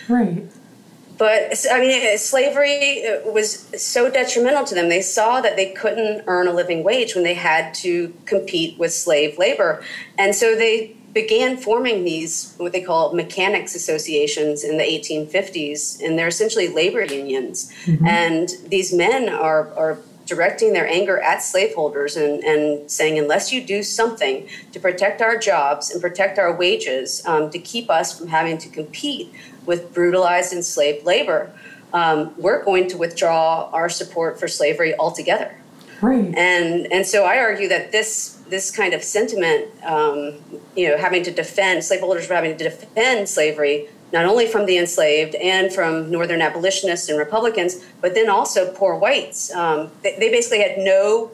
Right. 0.10 0.44
But 1.18 1.66
I 1.72 1.80
mean, 1.80 2.18
slavery 2.20 3.04
was 3.26 3.68
so 3.82 4.10
detrimental 4.10 4.66
to 4.66 4.76
them. 4.76 4.90
They 4.90 5.02
saw 5.02 5.42
that 5.42 5.56
they 5.56 5.72
couldn't 5.72 6.24
earn 6.28 6.48
a 6.48 6.54
living 6.54 6.84
wage 6.84 7.16
when 7.16 7.24
they 7.24 7.34
had 7.34 7.74
to 7.76 8.14
compete 8.26 8.78
with 8.78 8.94
slave 8.94 9.40
labor, 9.40 9.84
and 10.18 10.36
so 10.36 10.56
they 10.56 10.97
began 11.22 11.58
forming 11.58 12.04
these 12.04 12.54
what 12.58 12.72
they 12.74 12.82
call 12.82 13.14
mechanics 13.14 13.74
associations 13.74 14.64
in 14.64 14.78
the 14.78 14.84
1850s, 14.84 16.00
and 16.04 16.18
they're 16.18 16.28
essentially 16.28 16.68
labor 16.68 17.04
unions. 17.04 17.72
Mm-hmm. 17.86 18.06
And 18.06 18.50
these 18.68 18.94
men 18.94 19.28
are 19.30 19.74
are 19.74 19.98
directing 20.28 20.74
their 20.74 20.88
anger 20.88 21.18
at 21.20 21.42
slaveholders 21.42 22.18
and, 22.18 22.44
and 22.44 22.92
saying, 22.92 23.18
unless 23.18 23.52
you 23.52 23.64
do 23.64 23.82
something 23.82 24.48
to 24.74 24.80
protect 24.80 25.22
our 25.22 25.38
jobs 25.38 25.90
and 25.90 26.02
protect 26.02 26.38
our 26.38 26.54
wages, 26.56 27.26
um, 27.26 27.50
to 27.50 27.58
keep 27.58 27.90
us 27.90 28.20
from 28.20 28.28
having 28.28 28.58
to 28.58 28.70
compete 28.70 29.34
with 29.66 29.94
brutalized 29.94 30.52
enslaved 30.54 31.06
labor, 31.06 31.50
um, 31.94 32.34
we're 32.38 32.64
going 32.64 32.88
to 32.90 32.98
withdraw 32.98 33.70
our 33.72 33.90
support 33.90 34.38
for 34.40 34.48
slavery 34.48 34.94
altogether. 35.00 35.56
Right. 36.02 36.36
And 36.36 36.92
and 36.92 37.08
so 37.08 37.26
I 37.26 37.40
argue 37.40 37.70
that 37.70 37.92
this 37.92 38.37
this 38.50 38.72
kind 38.72 38.94
of 38.94 39.04
sentiment, 39.04 39.68
um, 39.84 40.36
you 40.76 40.88
know, 40.88 40.98
having 40.98 41.24
to 41.24 41.32
defend 41.32 41.84
slaveholders 41.84 42.28
were 42.28 42.36
having 42.36 42.58
to 42.58 42.64
defend 42.64 43.28
slavery 43.30 43.90
not 44.14 44.26
only 44.26 44.48
from 44.48 44.66
the 44.66 44.78
enslaved 44.78 45.36
and 45.36 45.74
from 45.74 46.10
Northern 46.10 46.42
abolitionists 46.42 47.10
and 47.10 47.18
Republicans, 47.18 47.84
but 48.02 48.14
then 48.14 48.30
also 48.30 48.72
poor 48.74 48.96
whites. 48.96 49.54
Um, 49.54 49.92
they, 50.02 50.16
they, 50.18 50.30
basically 50.30 50.62
had 50.62 50.78
no 50.78 51.32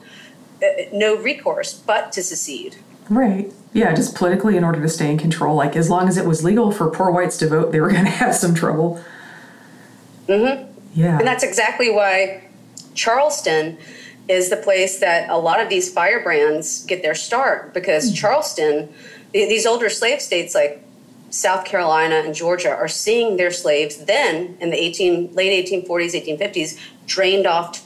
uh, 0.62 0.66
no 0.92 1.16
recourse 1.16 1.74
but 1.74 2.12
to 2.14 2.24
secede. 2.24 2.78
Right. 3.10 3.54
Yeah, 3.74 3.94
just 3.94 4.16
politically 4.16 4.58
in 4.58 4.64
order 4.64 4.82
to 4.82 4.90
stay 4.90 5.12
in 5.12 5.18
control. 5.18 5.56
Like 5.56 5.76
as 5.76 5.90
long 5.90 6.08
as 6.08 6.18
it 6.18 6.26
was 6.26 6.44
legal 6.44 6.72
for 6.72 6.90
poor 6.90 7.12
whites 7.12 7.38
to 7.40 7.48
vote, 7.48 7.72
they 7.72 7.82
were 7.82 7.90
going 7.92 8.06
to 8.06 8.12
have 8.12 8.36
some 8.36 8.56
trouble. 8.56 9.04
Mm-hmm. 10.28 10.72
Yeah. 10.94 11.20
And 11.20 11.28
that's 11.28 11.44
exactly 11.44 11.92
why 11.92 12.50
Charleston 12.94 13.78
is 14.28 14.50
the 14.50 14.58
place 14.58 15.00
that 15.00 15.30
a 15.30 15.38
lot 15.38 15.60
of 15.60 15.70
these 15.70 15.92
firebrands 15.92 16.86
get 16.86 17.02
their 17.02 17.16
start 17.16 17.74
because 17.74 18.08
mm-hmm. 18.08 18.16
Charleston, 18.16 18.94
these 19.34 19.66
older 19.66 19.90
slave 19.90 20.22
states 20.22 20.56
like 20.56 20.84
South 21.30 21.66
Carolina 21.66 22.16
and 22.16 22.36
Georgia 22.36 22.70
are 22.70 22.88
seeing 22.88 23.38
their 23.38 23.52
slaves 23.52 23.98
then 24.06 24.56
in 24.62 24.70
the 24.70 24.78
18 24.78 25.34
late 25.34 25.68
1840s, 25.68 26.14
1850s 26.14 26.80
drained 27.06 27.48
off 27.48 27.86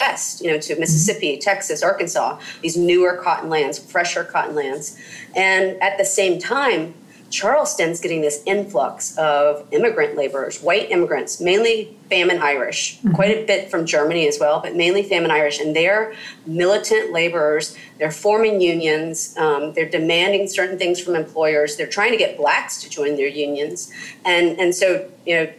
west, 0.00 0.40
you 0.42 0.50
know, 0.50 0.58
to 0.58 0.78
Mississippi, 0.78 1.38
Texas, 1.38 1.82
Arkansas, 1.82 2.40
these 2.60 2.76
newer 2.76 3.16
cotton 3.16 3.48
lands, 3.48 3.78
fresher 3.78 4.24
cotton 4.24 4.54
lands. 4.54 4.98
And 5.36 5.80
at 5.80 5.96
the 5.96 6.04
same 6.04 6.40
time, 6.40 6.94
Charleston's 7.32 7.98
getting 7.98 8.20
this 8.20 8.42
influx 8.44 9.16
of 9.16 9.66
immigrant 9.72 10.16
laborers, 10.16 10.62
white 10.62 10.90
immigrants, 10.90 11.40
mainly 11.40 11.96
famine 12.10 12.42
Irish, 12.42 12.98
mm-hmm. 12.98 13.14
quite 13.14 13.30
a 13.30 13.46
bit 13.46 13.70
from 13.70 13.86
Germany 13.86 14.28
as 14.28 14.38
well, 14.38 14.60
but 14.60 14.76
mainly 14.76 15.02
famine 15.02 15.30
Irish. 15.30 15.58
And 15.58 15.74
they're 15.74 16.14
militant 16.46 17.10
laborers. 17.10 17.74
They're 17.98 18.12
forming 18.12 18.60
unions. 18.60 19.34
Um, 19.38 19.72
they're 19.72 19.88
demanding 19.88 20.46
certain 20.46 20.78
things 20.78 21.00
from 21.00 21.16
employers. 21.16 21.76
They're 21.76 21.86
trying 21.86 22.12
to 22.12 22.18
get 22.18 22.36
blacks 22.36 22.82
to 22.82 22.90
join 22.90 23.16
their 23.16 23.28
unions. 23.28 23.90
And, 24.26 24.60
and 24.60 24.74
so, 24.74 25.10
you 25.26 25.34
know, 25.34 25.52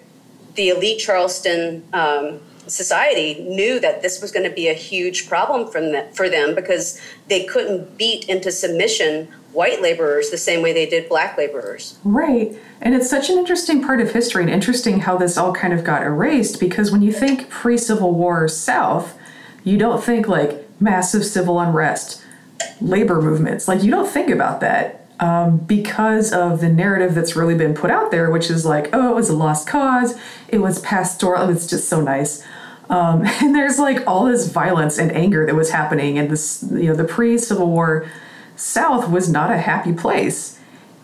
the 0.54 0.70
elite 0.70 1.00
Charleston 1.00 1.84
um, 1.92 2.40
society 2.68 3.44
knew 3.44 3.80
that 3.80 4.04
this 4.04 4.22
was 4.22 4.32
going 4.32 4.48
to 4.48 4.56
be 4.56 4.68
a 4.68 4.74
huge 4.74 5.28
problem 5.28 5.68
from 5.72 5.92
the, 5.92 6.08
for 6.14 6.30
them 6.30 6.54
because 6.54 7.02
they 7.28 7.46
couldn't 7.46 7.98
beat 7.98 8.30
into 8.30 8.52
submission 8.52 9.34
white 9.54 9.82
laborers 9.82 10.30
the 10.30 10.38
same 10.38 10.62
way 10.62 10.74
they 10.74 10.86
did 10.86 11.08
black 11.08 11.38
laborers. 11.38 11.98
Right. 12.04 12.58
And 12.82 12.96
it's 12.96 13.10
such 13.10 13.30
an 13.30 13.38
interesting 13.38 13.84
part 13.84 14.02
of 14.02 14.12
history 14.12 14.44
and 14.44 14.52
interesting 14.52 15.02
how 15.02 15.18
this 15.18 15.38
all 15.38 15.54
kind 15.54 15.74
of 15.74 15.84
got 15.84 16.04
erased 16.04 16.60
because 16.60 16.92
when 16.92 17.02
you 17.02 17.14
think 17.14 17.50
pre 17.50 17.78
Civil 17.78 18.14
War 18.14 18.48
South, 18.48 19.18
you 19.64 19.78
don't 19.78 20.04
think 20.04 20.28
like 20.28 20.64
massive 20.80 21.26
civil 21.26 21.60
unrest, 21.60 22.22
labor 22.82 23.22
movements. 23.22 23.68
Like, 23.68 23.84
you 23.84 23.92
don't 23.92 24.10
think 24.10 24.30
about 24.30 24.60
that. 24.62 25.00
Um, 25.20 25.58
because 25.60 26.34
of 26.34 26.60
the 26.60 26.68
narrative 26.68 27.16
that's 27.16 27.36
really 27.36 27.56
been 27.56 27.74
put 27.74 27.92
out 27.92 28.12
there, 28.12 28.30
which 28.30 28.50
is 28.50 28.66
like, 28.66 28.90
oh, 28.92 29.12
it 29.12 29.16
was 29.16 29.30
a 29.30 29.36
lost 29.36 29.68
cause, 29.68 30.20
it 30.50 30.58
was 30.58 30.80
pastoral, 30.80 31.50
it's 31.50 31.68
just 31.68 31.88
so 31.88 32.02
nice. 32.02 32.44
Um, 32.90 33.24
and 33.42 33.56
there's 33.56 33.80
like 33.80 34.06
all 34.06 34.26
this 34.26 34.50
violence 34.50 34.98
and 34.98 35.12
anger 35.12 35.46
that 35.46 35.56
was 35.56 35.70
happening 35.70 36.18
in 36.18 36.28
this, 36.28 36.66
you 36.72 36.88
know, 36.88 36.96
the 36.96 37.06
pre 37.06 37.38
Civil 37.38 37.68
War 37.68 38.06
South 38.64 39.10
was 39.10 39.28
not 39.28 39.52
a 39.52 39.58
happy 39.58 39.92
place. 39.92 40.58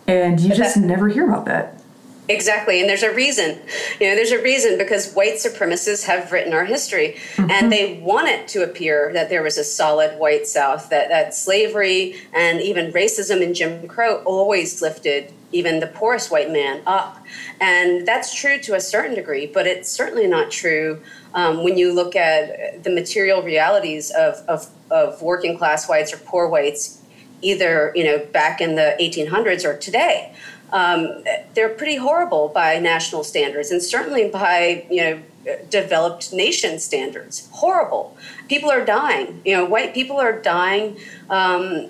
And 0.07 0.39
you 0.39 0.55
just 0.55 0.77
never 0.77 1.09
hear 1.09 1.27
about 1.27 1.43
that. 1.45 1.83
Exactly. 2.29 2.79
And 2.79 2.89
there's 2.89 3.03
a 3.03 3.13
reason. 3.13 3.59
You 3.99 4.07
know, 4.07 4.15
there's 4.15 4.31
a 4.31 4.41
reason 4.41 4.77
because 4.77 5.13
white 5.13 5.33
supremacists 5.33 6.05
have 6.05 6.31
written 6.31 6.53
our 6.53 6.63
history 6.63 7.17
mm-hmm. 7.35 7.51
and 7.51 7.69
they 7.69 7.99
want 8.01 8.29
it 8.29 8.47
to 8.49 8.63
appear 8.63 9.11
that 9.13 9.29
there 9.29 9.43
was 9.43 9.57
a 9.57 9.65
solid 9.65 10.17
white 10.17 10.47
South, 10.47 10.89
that, 10.89 11.09
that 11.09 11.35
slavery 11.35 12.15
and 12.33 12.61
even 12.61 12.93
racism 12.93 13.43
and 13.43 13.53
Jim 13.53 13.87
Crow 13.89 14.23
always 14.23 14.81
lifted 14.81 15.33
even 15.51 15.81
the 15.81 15.87
poorest 15.87 16.31
white 16.31 16.51
man 16.51 16.81
up. 16.87 17.21
And 17.59 18.07
that's 18.07 18.33
true 18.33 18.57
to 18.59 18.75
a 18.75 18.79
certain 18.79 19.15
degree, 19.15 19.47
but 19.47 19.67
it's 19.67 19.91
certainly 19.91 20.27
not 20.27 20.49
true 20.49 21.01
um, 21.33 21.63
when 21.63 21.77
you 21.77 21.93
look 21.93 22.15
at 22.15 22.83
the 22.85 22.89
material 22.89 23.41
realities 23.41 24.11
of, 24.11 24.35
of, 24.47 24.69
of 24.89 25.21
working 25.21 25.57
class 25.57 25.89
whites 25.89 26.13
or 26.13 26.17
poor 26.17 26.47
whites 26.47 26.98
either 27.41 27.91
you 27.95 28.03
know 28.03 28.19
back 28.31 28.61
in 28.61 28.75
the 28.75 28.95
1800s 28.99 29.65
or 29.65 29.77
today. 29.77 30.33
Um, 30.71 31.23
they're 31.55 31.69
pretty 31.69 31.95
horrible 31.95 32.49
by 32.49 32.77
national 32.77 33.23
standards, 33.23 33.71
and 33.71 33.81
certainly 33.81 34.29
by 34.29 34.85
you 34.89 35.01
know 35.01 35.21
developed 35.69 36.33
nation 36.33 36.79
standards. 36.79 37.47
Horrible. 37.51 38.15
People 38.47 38.69
are 38.69 38.83
dying. 38.83 39.41
You 39.45 39.57
know, 39.57 39.65
white 39.65 39.93
people 39.93 40.17
are 40.17 40.39
dying. 40.39 40.97
Um, 41.29 41.87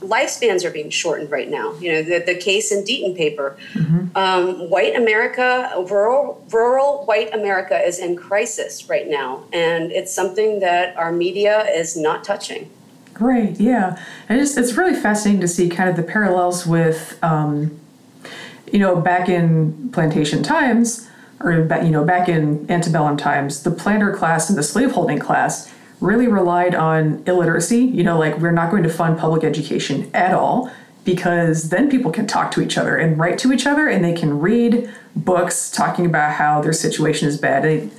lifespans 0.00 0.64
are 0.64 0.70
being 0.70 0.90
shortened 0.90 1.30
right 1.30 1.50
now. 1.50 1.74
You 1.78 1.92
know, 1.92 2.02
the, 2.02 2.22
the 2.24 2.34
Case 2.34 2.70
and 2.70 2.86
Deaton 2.86 3.16
paper. 3.16 3.56
Mm-hmm. 3.72 4.16
Um, 4.16 4.70
white 4.70 4.94
America, 4.94 5.72
rural, 5.88 6.44
rural 6.50 7.04
white 7.06 7.34
America 7.34 7.78
is 7.78 7.98
in 7.98 8.16
crisis 8.16 8.88
right 8.88 9.08
now, 9.08 9.44
and 9.52 9.90
it's 9.92 10.14
something 10.14 10.60
that 10.60 10.96
our 10.96 11.12
media 11.12 11.66
is 11.68 11.96
not 11.96 12.24
touching. 12.24 12.70
Great, 13.20 13.60
yeah. 13.60 14.02
And 14.30 14.40
it's, 14.40 14.56
it's 14.56 14.72
really 14.78 14.98
fascinating 14.98 15.42
to 15.42 15.46
see 15.46 15.68
kind 15.68 15.90
of 15.90 15.96
the 15.96 16.02
parallels 16.02 16.66
with, 16.66 17.22
um, 17.22 17.78
you 18.72 18.78
know, 18.78 18.96
back 18.98 19.28
in 19.28 19.90
plantation 19.90 20.42
times, 20.42 21.06
or 21.38 21.52
you 21.52 21.90
know, 21.90 22.02
back 22.02 22.30
in 22.30 22.64
antebellum 22.70 23.18
times, 23.18 23.62
the 23.62 23.70
planter 23.70 24.10
class 24.10 24.48
and 24.48 24.58
the 24.58 24.62
slaveholding 24.62 25.18
class 25.18 25.70
really 26.00 26.28
relied 26.28 26.74
on 26.74 27.22
illiteracy. 27.26 27.80
You 27.80 28.04
know, 28.04 28.18
like 28.18 28.38
we're 28.38 28.52
not 28.52 28.70
going 28.70 28.84
to 28.84 28.88
fund 28.88 29.18
public 29.18 29.44
education 29.44 30.10
at 30.14 30.32
all 30.32 30.72
because 31.04 31.68
then 31.68 31.90
people 31.90 32.10
can 32.10 32.26
talk 32.26 32.50
to 32.52 32.62
each 32.62 32.78
other 32.78 32.96
and 32.96 33.18
write 33.18 33.36
to 33.40 33.52
each 33.52 33.66
other 33.66 33.86
and 33.86 34.02
they 34.02 34.14
can 34.14 34.40
read 34.40 34.90
books 35.14 35.70
talking 35.70 36.06
about 36.06 36.32
how 36.32 36.62
their 36.62 36.72
situation 36.72 37.28
is 37.28 37.36
bad. 37.36 37.64
They, 37.64 37.90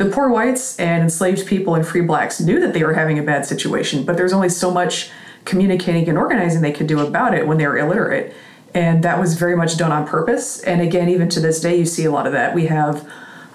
the 0.00 0.10
poor 0.10 0.30
whites 0.30 0.78
and 0.78 1.02
enslaved 1.02 1.46
people 1.46 1.74
and 1.74 1.86
free 1.86 2.00
blacks 2.00 2.40
knew 2.40 2.58
that 2.58 2.72
they 2.72 2.82
were 2.82 2.94
having 2.94 3.18
a 3.18 3.22
bad 3.22 3.44
situation, 3.44 4.02
but 4.02 4.16
there's 4.16 4.32
only 4.32 4.48
so 4.48 4.70
much 4.70 5.10
communicating 5.44 6.08
and 6.08 6.16
organizing 6.16 6.62
they 6.62 6.72
could 6.72 6.86
do 6.86 7.00
about 7.00 7.34
it 7.34 7.46
when 7.46 7.58
they 7.58 7.66
were 7.66 7.76
illiterate. 7.76 8.34
And 8.72 9.04
that 9.04 9.20
was 9.20 9.34
very 9.34 9.54
much 9.54 9.76
done 9.76 9.92
on 9.92 10.06
purpose. 10.06 10.62
And 10.62 10.80
again, 10.80 11.10
even 11.10 11.28
to 11.28 11.40
this 11.40 11.60
day, 11.60 11.78
you 11.78 11.84
see 11.84 12.06
a 12.06 12.10
lot 12.10 12.26
of 12.26 12.32
that. 12.32 12.54
We 12.54 12.64
have 12.68 13.06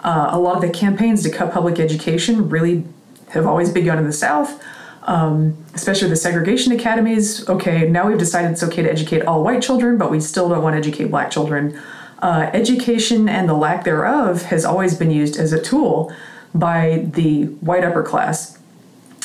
uh, 0.03 0.29
a 0.33 0.39
lot 0.39 0.55
of 0.55 0.61
the 0.61 0.69
campaigns 0.69 1.23
to 1.23 1.31
cut 1.31 1.51
public 1.51 1.79
education 1.79 2.47
really 2.47 2.83
have 3.29 3.47
always 3.47 3.71
begun 3.71 3.97
in 3.97 4.05
the 4.05 4.13
South. 4.13 4.63
Um, 5.01 5.57
especially 5.73 6.09
the 6.09 6.15
segregation 6.15 6.73
academies. 6.73 7.47
Okay, 7.49 7.89
now 7.89 8.07
we've 8.07 8.19
decided 8.19 8.51
it's 8.51 8.63
okay 8.63 8.83
to 8.83 8.91
educate 8.91 9.23
all 9.23 9.43
white 9.43 9.63
children, 9.63 9.97
but 9.97 10.11
we 10.11 10.19
still 10.19 10.49
don't 10.49 10.61
want 10.61 10.73
to 10.73 10.77
educate 10.77 11.05
black 11.05 11.31
children. 11.31 11.79
Uh, 12.19 12.49
education 12.53 13.29
and 13.29 13.49
the 13.49 13.53
lack 13.53 13.83
thereof 13.83 14.43
has 14.43 14.63
always 14.63 14.95
been 14.95 15.11
used 15.11 15.37
as 15.37 15.53
a 15.53 15.61
tool 15.61 16.11
by 16.55 17.05
the 17.13 17.45
white 17.61 17.83
upper 17.83 18.01
class 18.01 18.57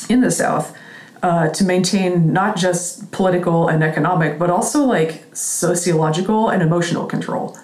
in 0.08 0.20
the 0.20 0.30
South 0.30 0.76
uh, 1.22 1.48
to 1.50 1.64
maintain 1.64 2.32
not 2.32 2.56
just 2.56 3.10
political 3.12 3.68
and 3.68 3.82
economic, 3.82 4.38
but 4.38 4.50
also 4.50 4.84
like 4.84 5.24
sociological 5.34 6.48
and 6.48 6.62
emotional 6.62 7.06
control. 7.06 7.56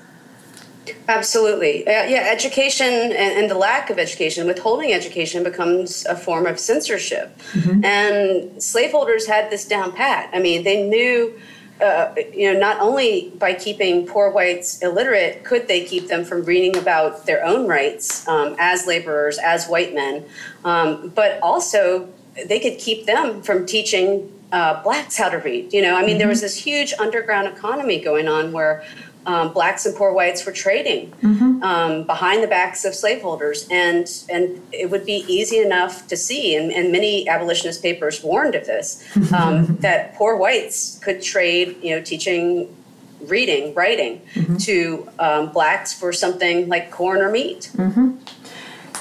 Absolutely. 1.08 1.86
Uh, 1.86 2.04
yeah, 2.04 2.28
education 2.32 2.86
and, 2.86 3.12
and, 3.12 3.50
the 3.50 3.54
lack 3.54 3.90
of 3.90 3.98
education, 3.98 4.46
withholding 4.46 4.92
education 4.92 5.44
becomes 5.44 6.04
a 6.06 6.16
form 6.16 6.46
of 6.46 6.58
censorship. 6.58 7.36
Mm-hmm. 7.52 7.84
And 7.84 8.62
slaveholders 8.62 9.26
had 9.26 9.50
this 9.50 9.64
down 9.64 9.92
pat. 9.92 10.30
I 10.32 10.40
mean, 10.40 10.64
they 10.64 10.82
knew 10.82 11.38
uh, 11.80 12.14
you 12.32 12.52
know, 12.52 12.58
not 12.58 12.80
only 12.80 13.32
by 13.38 13.52
keeping 13.52 14.06
poor 14.06 14.30
whites 14.30 14.82
illiterate, 14.82 15.44
could 15.44 15.68
they 15.68 15.84
keep 15.84 16.08
them 16.08 16.24
from 16.24 16.42
reading 16.44 16.76
about 16.76 17.26
their 17.26 17.44
own 17.44 17.66
rights 17.66 18.26
um, 18.28 18.56
as 18.58 18.86
laborers, 18.86 19.38
as 19.38 19.66
white 19.66 19.94
men, 19.94 20.24
um, 20.64 21.08
but 21.10 21.38
also 21.42 22.08
they 22.46 22.58
could 22.60 22.78
keep 22.78 23.06
them 23.06 23.42
from 23.42 23.66
teaching 23.66 24.32
uh, 24.52 24.82
blacks 24.82 25.16
how 25.16 25.28
to 25.28 25.38
read. 25.38 25.72
You 25.72 25.82
know, 25.82 25.96
I 25.96 26.00
mean, 26.00 26.10
mm-hmm. 26.10 26.18
there 26.18 26.28
was 26.28 26.40
this 26.40 26.56
huge 26.56 26.94
underground 26.98 27.48
economy 27.48 28.00
going 28.00 28.28
on 28.28 28.52
where 28.52 28.84
um, 29.26 29.52
blacks 29.52 29.84
and 29.84 29.94
poor 29.96 30.12
whites 30.12 30.46
were 30.46 30.52
trading 30.52 31.10
mm-hmm. 31.22 31.62
um, 31.62 32.04
behind 32.04 32.42
the 32.42 32.46
backs 32.46 32.84
of 32.84 32.94
slaveholders, 32.94 33.66
and 33.70 34.08
and 34.30 34.62
it 34.72 34.90
would 34.90 35.04
be 35.04 35.24
easy 35.28 35.58
enough 35.58 36.06
to 36.08 36.16
see, 36.16 36.54
and, 36.54 36.72
and 36.72 36.92
many 36.92 37.28
abolitionist 37.28 37.82
papers 37.82 38.22
warned 38.22 38.54
of 38.54 38.66
this, 38.66 39.04
um, 39.32 39.76
that 39.78 40.14
poor 40.14 40.36
whites 40.36 40.98
could 41.02 41.20
trade, 41.22 41.76
you 41.82 41.94
know, 41.94 42.02
teaching 42.02 42.74
reading, 43.22 43.74
writing 43.74 44.20
mm-hmm. 44.34 44.56
to 44.56 45.08
um, 45.18 45.50
blacks 45.50 45.92
for 45.92 46.12
something 46.12 46.68
like 46.68 46.90
corn 46.90 47.20
or 47.20 47.30
meat. 47.30 47.70
Mm-hmm. 47.74 48.16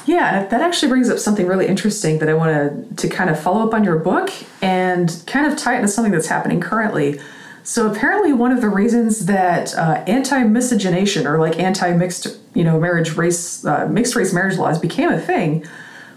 Yeah, 0.05 0.45
that 0.47 0.61
actually 0.61 0.89
brings 0.89 1.09
up 1.09 1.17
something 1.17 1.47
really 1.47 1.67
interesting 1.67 2.19
that 2.19 2.29
I 2.29 2.33
wanted 2.33 2.97
to 2.99 3.09
kind 3.09 3.29
of 3.29 3.39
follow 3.39 3.65
up 3.67 3.73
on 3.73 3.83
your 3.83 3.97
book 3.97 4.31
and 4.61 5.23
kind 5.25 5.51
of 5.51 5.57
tie 5.57 5.73
it 5.73 5.77
into 5.77 5.87
something 5.87 6.11
that's 6.11 6.27
happening 6.27 6.61
currently. 6.61 7.19
So 7.65 7.91
apparently, 7.91 8.31
one 8.31 8.51
of 8.51 8.61
the 8.61 8.69
reasons 8.69 9.25
that 9.25 9.73
uh, 9.73 10.03
anti-miscegenation 10.05 11.25
or 11.25 11.39
like 11.39 11.59
anti-mixed, 11.59 12.37
you 12.53 12.63
know, 12.63 12.79
marriage 12.79 13.15
race, 13.15 13.65
uh, 13.65 13.87
mixed 13.87 14.15
race 14.15 14.31
marriage 14.31 14.59
laws 14.59 14.77
became 14.77 15.09
a 15.09 15.19
thing 15.19 15.65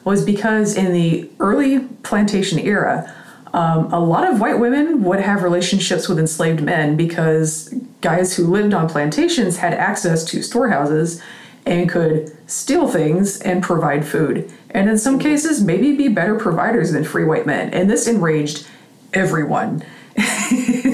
was 0.05 0.23
because 0.23 0.76
in 0.76 0.93
the 0.93 1.31
early 1.40 1.81
plantation 2.02 2.59
era, 2.59 3.14
um, 3.55 3.90
a 3.90 3.99
lot 3.99 4.31
of 4.31 4.43
white 4.43 4.59
women 4.59 5.02
would 5.05 5.21
have 5.21 5.43
relationships 5.43 6.07
with 6.07 6.19
enslaved 6.19 6.61
men 6.62 6.97
because 6.97 7.75
guys 8.02 8.37
who 8.37 8.47
lived 8.47 8.75
on 8.75 8.87
plantations 8.87 9.57
had 9.57 9.73
access 9.73 10.25
to 10.26 10.43
storehouses 10.43 11.23
and 11.64 11.88
could 11.88 12.31
steal 12.47 12.88
things 12.88 13.40
and 13.40 13.62
provide 13.62 14.07
food. 14.07 14.52
And 14.73 14.90
in 14.90 14.99
some 14.99 15.19
cases, 15.19 15.62
maybe 15.62 15.97
be 15.97 16.09
better 16.09 16.37
providers 16.37 16.93
than 16.93 17.05
free 17.05 17.25
white 17.25 17.47
men. 17.47 17.73
And 17.73 17.88
this 17.88 18.07
enraged 18.07 18.67
everyone. 19.14 19.83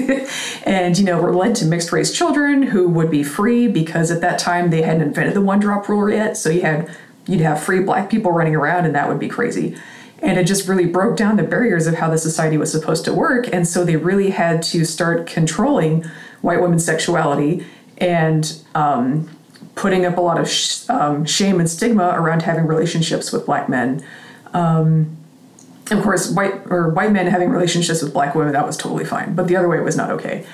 and 0.65 0.97
you 0.97 1.03
know 1.03 1.19
were 1.19 1.35
led 1.35 1.55
to 1.55 1.65
mixed 1.65 1.91
race 1.91 2.15
children 2.15 2.63
who 2.63 2.87
would 2.89 3.11
be 3.11 3.23
free 3.23 3.67
because 3.67 4.11
at 4.11 4.21
that 4.21 4.39
time 4.39 4.69
they 4.69 4.81
hadn't 4.81 5.01
invented 5.01 5.33
the 5.33 5.41
one 5.41 5.59
drop 5.59 5.87
rule 5.87 6.09
yet. 6.09 6.37
So 6.37 6.49
you 6.49 6.61
had 6.61 6.89
you'd 7.27 7.41
have 7.41 7.61
free 7.61 7.81
black 7.81 8.09
people 8.09 8.31
running 8.31 8.55
around 8.55 8.85
and 8.85 8.95
that 8.95 9.07
would 9.07 9.19
be 9.19 9.27
crazy. 9.27 9.77
And 10.19 10.39
it 10.39 10.45
just 10.45 10.67
really 10.67 10.85
broke 10.85 11.17
down 11.17 11.37
the 11.37 11.43
barriers 11.43 11.87
of 11.87 11.95
how 11.95 12.09
the 12.09 12.17
society 12.17 12.57
was 12.57 12.71
supposed 12.71 13.05
to 13.05 13.13
work. 13.13 13.47
And 13.53 13.67
so 13.67 13.83
they 13.83 13.95
really 13.95 14.29
had 14.29 14.63
to 14.63 14.85
start 14.85 15.27
controlling 15.27 16.03
white 16.41 16.61
women's 16.61 16.85
sexuality 16.85 17.65
and 17.97 18.61
um, 18.75 19.29
putting 19.75 20.05
up 20.05 20.17
a 20.17 20.21
lot 20.21 20.39
of 20.39 20.49
sh- 20.49 20.89
um, 20.89 21.25
shame 21.25 21.59
and 21.59 21.69
stigma 21.69 22.13
around 22.15 22.43
having 22.43 22.65
relationships 22.65 23.31
with 23.31 23.45
black 23.45 23.67
men. 23.67 24.03
Um, 24.53 25.17
of 25.91 26.01
course, 26.01 26.31
white 26.31 26.53
or 26.69 26.89
white 26.89 27.11
men 27.11 27.27
having 27.27 27.49
relationships 27.49 28.01
with 28.01 28.13
black 28.13 28.35
women 28.35 28.53
that 28.53 28.65
was 28.65 28.77
totally 28.77 29.05
fine, 29.05 29.35
but 29.35 29.47
the 29.47 29.55
other 29.55 29.67
way 29.67 29.79
was 29.79 29.95
not 29.95 30.09
okay. 30.09 30.45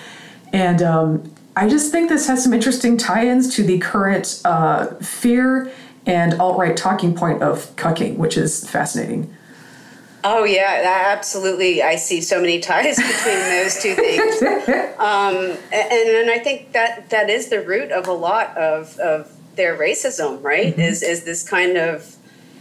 And 0.53 0.81
um, 0.81 1.33
I 1.55 1.69
just 1.69 1.91
think 1.91 2.09
this 2.09 2.27
has 2.27 2.43
some 2.43 2.53
interesting 2.53 2.97
tie-ins 2.97 3.53
to 3.55 3.63
the 3.63 3.79
current 3.79 4.41
uh, 4.43 4.87
fear 4.95 5.71
and 6.05 6.33
alt-right 6.33 6.75
talking 6.75 7.15
point 7.15 7.41
of 7.41 7.73
cucking, 7.75 8.17
which 8.17 8.37
is 8.37 8.69
fascinating. 8.69 9.33
Oh 10.23 10.43
yeah, 10.43 11.07
absolutely. 11.11 11.81
I 11.81 11.95
see 11.95 12.21
so 12.21 12.39
many 12.39 12.59
ties 12.59 12.97
between 12.97 13.39
those 13.39 13.81
two 13.81 13.95
things, 13.95 14.41
um, 14.99 15.57
and, 15.71 16.09
and 16.09 16.29
I 16.29 16.37
think 16.37 16.73
that 16.73 17.09
that 17.09 17.29
is 17.29 17.49
the 17.49 17.61
root 17.61 17.91
of 17.91 18.07
a 18.07 18.13
lot 18.13 18.55
of, 18.55 18.99
of 18.99 19.31
their 19.55 19.75
racism, 19.77 20.43
right? 20.43 20.73
Mm-hmm. 20.73 20.81
Is 20.81 21.01
is 21.01 21.23
this 21.23 21.47
kind 21.47 21.77
of 21.77 22.15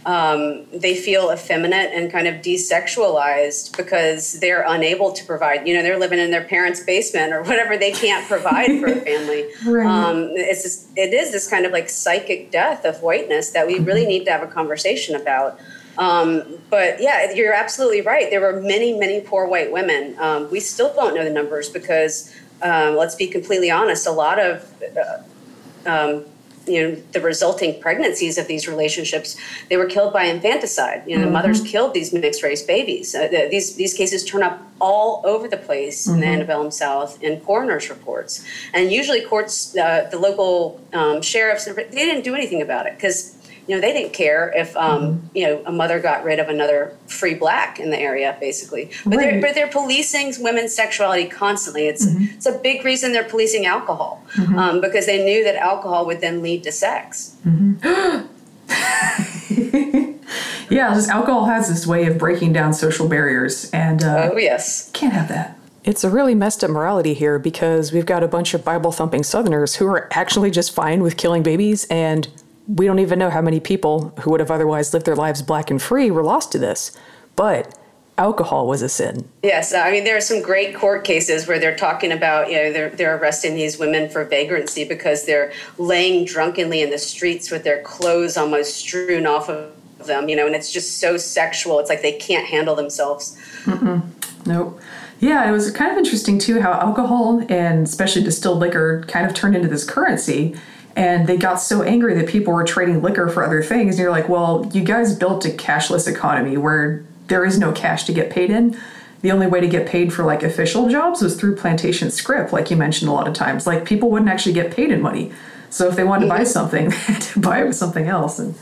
um, 0.05 0.65
they 0.73 0.95
feel 0.95 1.29
effeminate 1.31 1.91
and 1.93 2.11
kind 2.11 2.27
of 2.27 2.35
desexualized 2.35 3.77
because 3.77 4.39
they're 4.39 4.63
unable 4.67 5.11
to 5.11 5.23
provide. 5.25 5.67
You 5.67 5.75
know, 5.75 5.83
they're 5.83 5.99
living 5.99 6.17
in 6.17 6.31
their 6.31 6.43
parents' 6.43 6.79
basement 6.79 7.33
or 7.33 7.43
whatever. 7.43 7.77
They 7.77 7.91
can't 7.91 8.27
provide 8.27 8.79
for 8.79 8.87
a 8.87 8.95
family. 9.01 9.45
Right. 9.65 9.85
Um, 9.85 10.29
it's 10.31 10.63
just, 10.63 10.87
it 10.97 11.13
is 11.13 11.31
this 11.31 11.47
kind 11.47 11.65
of 11.65 11.71
like 11.71 11.87
psychic 11.87 12.49
death 12.49 12.83
of 12.83 13.01
whiteness 13.03 13.51
that 13.51 13.67
we 13.67 13.77
really 13.79 14.07
need 14.07 14.25
to 14.25 14.31
have 14.31 14.41
a 14.41 14.47
conversation 14.47 15.15
about. 15.15 15.59
Um, 15.97 16.57
but 16.71 16.99
yeah, 16.99 17.31
you're 17.33 17.53
absolutely 17.53 18.01
right. 18.01 18.29
There 18.31 18.41
were 18.41 18.59
many, 18.59 18.97
many 18.97 19.21
poor 19.21 19.47
white 19.47 19.71
women. 19.71 20.15
Um, 20.19 20.49
we 20.49 20.59
still 20.59 20.91
don't 20.95 21.13
know 21.13 21.23
the 21.23 21.29
numbers 21.29 21.69
because, 21.69 22.33
um, 22.63 22.95
let's 22.95 23.13
be 23.13 23.27
completely 23.27 23.69
honest, 23.69 24.07
a 24.07 24.11
lot 24.11 24.39
of 24.39 24.67
uh, 24.97 25.89
um, 25.89 26.25
you 26.67 26.81
know 26.81 26.95
the 27.11 27.21
resulting 27.21 27.79
pregnancies 27.81 28.37
of 28.37 28.47
these 28.47 28.67
relationships 28.67 29.35
they 29.69 29.77
were 29.77 29.85
killed 29.85 30.13
by 30.13 30.23
infanticide 30.23 31.03
you 31.07 31.15
know 31.15 31.23
mm-hmm. 31.23 31.25
the 31.25 31.31
mothers 31.31 31.61
killed 31.61 31.93
these 31.93 32.13
mixed 32.13 32.43
race 32.43 32.61
babies 32.61 33.15
uh, 33.15 33.27
these 33.49 33.75
these 33.75 33.93
cases 33.93 34.23
turn 34.23 34.43
up 34.43 34.61
all 34.79 35.21
over 35.25 35.47
the 35.47 35.57
place 35.57 36.05
mm-hmm. 36.05 36.15
in 36.15 36.19
the 36.19 36.25
mm-hmm. 36.25 36.33
antebellum 36.33 36.71
south 36.71 37.21
in 37.23 37.39
coroners 37.41 37.89
reports 37.89 38.45
and 38.73 38.91
usually 38.91 39.21
courts 39.21 39.75
uh, 39.77 40.07
the 40.11 40.19
local 40.19 40.79
um, 40.93 41.21
sheriffs 41.21 41.65
they 41.65 41.89
didn't 41.89 42.23
do 42.23 42.35
anything 42.35 42.61
about 42.61 42.85
it 42.85 42.93
because 42.95 43.35
you 43.67 43.75
know, 43.75 43.81
they 43.81 43.93
didn't 43.93 44.13
care 44.13 44.51
if, 44.55 44.75
um, 44.75 45.01
mm-hmm. 45.01 45.37
you 45.37 45.45
know, 45.45 45.63
a 45.65 45.71
mother 45.71 45.99
got 45.99 46.23
rid 46.23 46.39
of 46.39 46.49
another 46.49 46.97
free 47.07 47.35
black 47.35 47.79
in 47.79 47.91
the 47.91 47.99
area, 47.99 48.35
basically. 48.39 48.89
But 49.05 49.17
right. 49.17 49.31
they're 49.31 49.41
but 49.41 49.55
they're 49.55 49.67
policing 49.67 50.33
women's 50.39 50.73
sexuality 50.73 51.27
constantly. 51.27 51.87
It's 51.87 52.05
mm-hmm. 52.05 52.35
it's 52.35 52.45
a 52.45 52.57
big 52.57 52.83
reason 52.83 53.13
they're 53.13 53.23
policing 53.23 53.65
alcohol 53.65 54.23
mm-hmm. 54.33 54.57
um, 54.57 54.81
because 54.81 55.05
they 55.05 55.23
knew 55.23 55.43
that 55.43 55.55
alcohol 55.55 56.05
would 56.07 56.21
then 56.21 56.41
lead 56.41 56.63
to 56.63 56.71
sex. 56.71 57.35
Mm-hmm. 57.45 58.27
yeah, 60.69 60.93
just 60.93 61.09
alcohol 61.09 61.45
has 61.45 61.69
this 61.69 61.85
way 61.85 62.05
of 62.05 62.17
breaking 62.17 62.53
down 62.53 62.73
social 62.73 63.07
barriers, 63.07 63.69
and 63.71 64.03
uh, 64.03 64.31
oh 64.33 64.37
yes, 64.37 64.89
can't 64.91 65.13
have 65.13 65.27
that. 65.29 65.57
It's 65.83 66.03
a 66.03 66.11
really 66.11 66.35
messed 66.35 66.63
up 66.63 66.69
morality 66.69 67.15
here 67.15 67.39
because 67.39 67.91
we've 67.91 68.05
got 68.05 68.21
a 68.21 68.27
bunch 68.27 68.53
of 68.53 68.63
Bible 68.63 68.91
thumping 68.91 69.23
Southerners 69.23 69.75
who 69.75 69.87
are 69.87 70.07
actually 70.11 70.51
just 70.51 70.73
fine 70.73 71.01
with 71.01 71.17
killing 71.17 71.41
babies 71.41 71.87
and 71.89 72.27
we 72.75 72.85
don't 72.85 72.99
even 72.99 73.19
know 73.19 73.29
how 73.29 73.41
many 73.41 73.59
people 73.59 74.13
who 74.21 74.31
would 74.31 74.39
have 74.39 74.51
otherwise 74.51 74.93
lived 74.93 75.05
their 75.05 75.15
lives 75.15 75.41
black 75.41 75.69
and 75.69 75.81
free 75.81 76.09
were 76.09 76.23
lost 76.23 76.51
to 76.53 76.57
this. 76.57 76.97
But 77.35 77.77
alcohol 78.17 78.67
was 78.67 78.81
a 78.81 78.89
sin. 78.89 79.27
Yes, 79.43 79.73
uh, 79.73 79.79
I 79.79 79.91
mean 79.91 80.03
there 80.03 80.15
are 80.15 80.21
some 80.21 80.41
great 80.41 80.75
court 80.75 81.03
cases 81.03 81.47
where 81.47 81.59
they're 81.59 81.75
talking 81.75 82.11
about 82.11 82.49
you 82.49 82.55
know 82.55 82.71
they're 82.71 82.89
they're 82.89 83.17
arresting 83.17 83.55
these 83.55 83.77
women 83.77 84.09
for 84.09 84.23
vagrancy 84.23 84.83
because 84.83 85.25
they're 85.25 85.51
laying 85.77 86.25
drunkenly 86.25 86.81
in 86.81 86.89
the 86.89 86.97
streets 86.97 87.51
with 87.51 87.63
their 87.63 87.81
clothes 87.81 88.37
almost 88.37 88.75
strewn 88.75 89.25
off 89.25 89.49
of 89.49 89.73
them, 90.05 90.29
you 90.29 90.35
know, 90.35 90.47
and 90.47 90.55
it's 90.55 90.71
just 90.71 90.99
so 90.99 91.17
sexual. 91.17 91.79
It's 91.79 91.89
like 91.89 92.01
they 92.01 92.13
can't 92.13 92.47
handle 92.47 92.75
themselves. 92.75 93.37
Mm-mm. 93.65 94.01
Nope. 94.45 94.79
Yeah, 95.19 95.47
it 95.47 95.51
was 95.51 95.69
kind 95.69 95.91
of 95.91 95.97
interesting 95.97 96.39
too 96.39 96.61
how 96.61 96.73
alcohol 96.73 97.45
and 97.49 97.85
especially 97.85 98.23
distilled 98.23 98.59
liquor 98.59 99.03
kind 99.07 99.25
of 99.25 99.35
turned 99.35 99.55
into 99.55 99.67
this 99.67 99.87
currency 99.87 100.55
and 100.95 101.27
they 101.27 101.37
got 101.37 101.55
so 101.55 101.83
angry 101.83 102.13
that 102.15 102.27
people 102.27 102.53
were 102.53 102.63
trading 102.63 103.01
liquor 103.01 103.29
for 103.29 103.43
other 103.43 103.63
things. 103.63 103.95
And 103.95 104.03
you're 104.03 104.11
like, 104.11 104.27
well, 104.27 104.69
you 104.73 104.83
guys 104.83 105.15
built 105.15 105.45
a 105.45 105.49
cashless 105.49 106.07
economy 106.07 106.57
where 106.57 107.05
there 107.27 107.45
is 107.45 107.57
no 107.57 107.71
cash 107.71 108.03
to 108.05 108.13
get 108.13 108.29
paid 108.29 108.49
in. 108.49 108.77
The 109.21 109.31
only 109.31 109.47
way 109.47 109.61
to 109.61 109.67
get 109.67 109.87
paid 109.87 110.11
for 110.11 110.23
like 110.23 110.43
official 110.43 110.89
jobs 110.89 111.21
was 111.21 111.39
through 111.39 111.55
plantation 111.55 112.11
scrip, 112.11 112.51
like 112.51 112.71
you 112.71 112.77
mentioned 112.77 113.09
a 113.09 113.13
lot 113.13 113.27
of 113.27 113.33
times. 113.33 113.65
Like 113.65 113.85
people 113.85 114.09
wouldn't 114.09 114.29
actually 114.29 114.53
get 114.53 114.71
paid 114.71 114.91
in 114.91 115.01
money. 115.01 115.31
So 115.69 115.87
if 115.87 115.95
they 115.95 116.03
wanted 116.03 116.25
to 116.25 116.29
buy 116.29 116.43
something, 116.43 116.89
they 116.89 116.95
had 116.95 117.21
to 117.21 117.39
buy 117.39 117.61
it 117.61 117.67
with 117.67 117.75
something 117.75 118.07
else. 118.07 118.39
And 118.39 118.55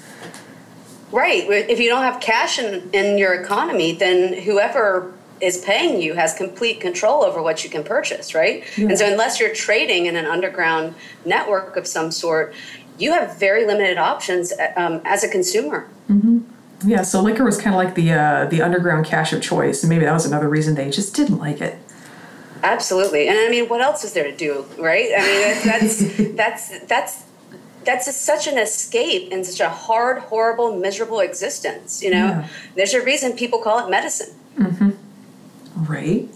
right, 1.12 1.50
if 1.50 1.80
you 1.80 1.90
don't 1.90 2.04
have 2.04 2.22
cash 2.22 2.60
in, 2.60 2.90
in 2.94 3.18
your 3.18 3.34
economy, 3.34 3.94
then 3.94 4.34
whoever 4.34 5.14
is 5.42 5.58
paying 5.60 6.02
you 6.02 6.14
has 6.14 6.34
complete 6.34 6.82
control 6.82 7.24
over 7.24 7.42
what 7.42 7.64
you 7.64 7.70
can 7.70 7.84
purchase, 7.84 8.36
right? 8.36 8.64
And 8.78 8.98
so, 8.98 9.10
unless 9.10 9.40
you're 9.40 9.54
trading 9.54 10.06
in 10.06 10.16
an 10.16 10.26
underground 10.26 10.96
network 11.26 11.78
of 11.78 11.88
some 11.88 12.12
sort, 12.12 12.54
you 12.98 13.14
have 13.14 13.40
very 13.40 13.66
limited 13.66 13.98
options 13.98 14.54
um, 14.76 15.02
as 15.06 15.24
a 15.24 15.30
consumer. 15.30 15.88
Mm-hmm. 16.10 16.40
Yeah, 16.86 17.02
so 17.02 17.22
liquor 17.22 17.44
was 17.44 17.60
kind 17.60 17.76
of 17.76 17.84
like 17.84 17.96
the 17.96 18.12
uh, 18.14 18.46
the 18.46 18.62
underground 18.62 19.06
cash 19.06 19.34
of 19.34 19.42
choice, 19.42 19.84
and 19.84 19.90
maybe 19.90 20.06
that 20.06 20.14
was 20.14 20.26
another 20.26 20.48
reason 20.48 20.76
they 20.76 20.90
just 20.90 21.16
didn't 21.16 21.38
like 21.38 21.62
it. 21.62 21.78
Absolutely, 22.64 23.28
and 23.28 23.38
I 23.38 23.50
mean, 23.50 23.68
what 23.68 23.82
else 23.82 24.04
is 24.04 24.14
there 24.14 24.24
to 24.24 24.36
do, 24.36 24.66
right? 24.78 25.10
I 25.18 25.22
mean, 25.22 25.42
that's 25.66 26.36
that's 26.36 26.84
that's 26.88 27.24
that's 27.84 28.08
a, 28.08 28.14
such 28.14 28.48
an 28.48 28.58
escape 28.58 29.32
in 29.32 29.44
such 29.44 29.60
a 29.60 29.70
hard, 29.70 30.20
horrible, 30.20 30.76
miserable 30.76 31.20
existence. 31.20 32.02
You 32.02 32.12
know, 32.12 32.26
yeah. 32.28 32.48
there's 32.76 32.94
a 32.94 33.04
reason 33.04 33.34
people 33.34 33.60
call 33.60 33.86
it 33.86 33.90
medicine. 33.90 34.36
Mm-hmm. 34.58 34.90
Right. 35.88 36.28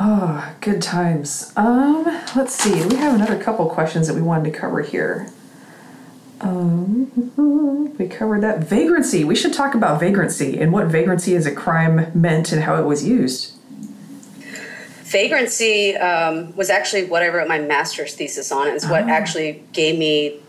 Oh, 0.00 0.54
good 0.60 0.82
times. 0.82 1.52
Um, 1.56 2.04
let's 2.34 2.54
see. 2.54 2.84
We 2.86 2.96
have 2.96 3.14
another 3.14 3.40
couple 3.40 3.68
questions 3.68 4.08
that 4.08 4.14
we 4.14 4.22
wanted 4.22 4.52
to 4.52 4.58
cover 4.58 4.80
here. 4.82 5.30
Um, 6.40 7.94
we 7.98 8.08
covered 8.08 8.42
that 8.42 8.64
vagrancy. 8.64 9.22
We 9.22 9.36
should 9.36 9.52
talk 9.52 9.74
about 9.74 10.00
vagrancy 10.00 10.58
and 10.58 10.72
what 10.72 10.88
vagrancy 10.88 11.36
as 11.36 11.46
a 11.46 11.54
crime 11.54 12.10
meant 12.20 12.50
and 12.52 12.62
how 12.62 12.76
it 12.76 12.84
was 12.84 13.06
used. 13.06 13.52
vagrancy 15.02 15.96
um, 15.96 16.56
was 16.56 16.68
actually 16.68 17.04
what 17.04 17.22
I 17.22 17.28
wrote 17.28 17.46
my 17.46 17.60
master's 17.60 18.14
thesis 18.14 18.50
on. 18.50 18.66
It's 18.68 18.88
what 18.88 19.04
oh. 19.04 19.08
actually 19.08 19.62
gave 19.72 19.98
me 19.98 20.40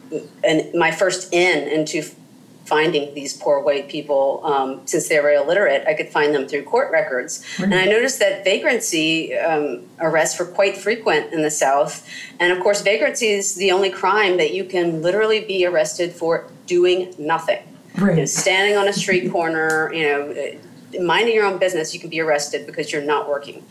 an, 0.43 0.77
my 0.77 0.91
first 0.91 1.31
in 1.31 1.67
into 1.67 2.03
finding 2.73 3.13
these 3.13 3.33
poor 3.37 3.59
white 3.59 3.87
people 3.87 4.41
um, 4.51 4.69
since 4.87 5.07
they 5.07 5.19
were 5.19 5.33
illiterate 5.41 5.85
i 5.87 5.93
could 5.93 6.09
find 6.09 6.33
them 6.33 6.47
through 6.47 6.63
court 6.63 6.91
records 6.91 7.43
mm-hmm. 7.57 7.65
and 7.65 7.75
i 7.75 7.85
noticed 7.85 8.17
that 8.17 8.43
vagrancy 8.43 9.35
um, 9.37 9.85
arrests 9.99 10.39
were 10.39 10.49
quite 10.59 10.75
frequent 10.75 11.31
in 11.31 11.43
the 11.43 11.51
south 11.51 11.93
and 12.39 12.51
of 12.51 12.59
course 12.65 12.81
vagrancy 12.81 13.27
is 13.27 13.53
the 13.63 13.71
only 13.71 13.91
crime 13.91 14.37
that 14.37 14.55
you 14.55 14.63
can 14.63 15.03
literally 15.03 15.41
be 15.41 15.63
arrested 15.69 16.11
for 16.11 16.49
doing 16.65 17.13
nothing 17.19 17.61
right. 17.99 18.15
You 18.15 18.21
know, 18.21 18.25
standing 18.25 18.75
on 18.75 18.87
a 18.87 18.93
street 18.93 19.31
corner 19.31 19.93
you 19.93 20.05
know 20.07 20.21
minding 20.99 21.33
your 21.33 21.45
own 21.45 21.57
business, 21.57 21.93
you 21.93 21.99
can 21.99 22.09
be 22.09 22.19
arrested 22.19 22.65
because 22.65 22.91
you're 22.91 23.01
not 23.01 23.27
working. 23.27 23.63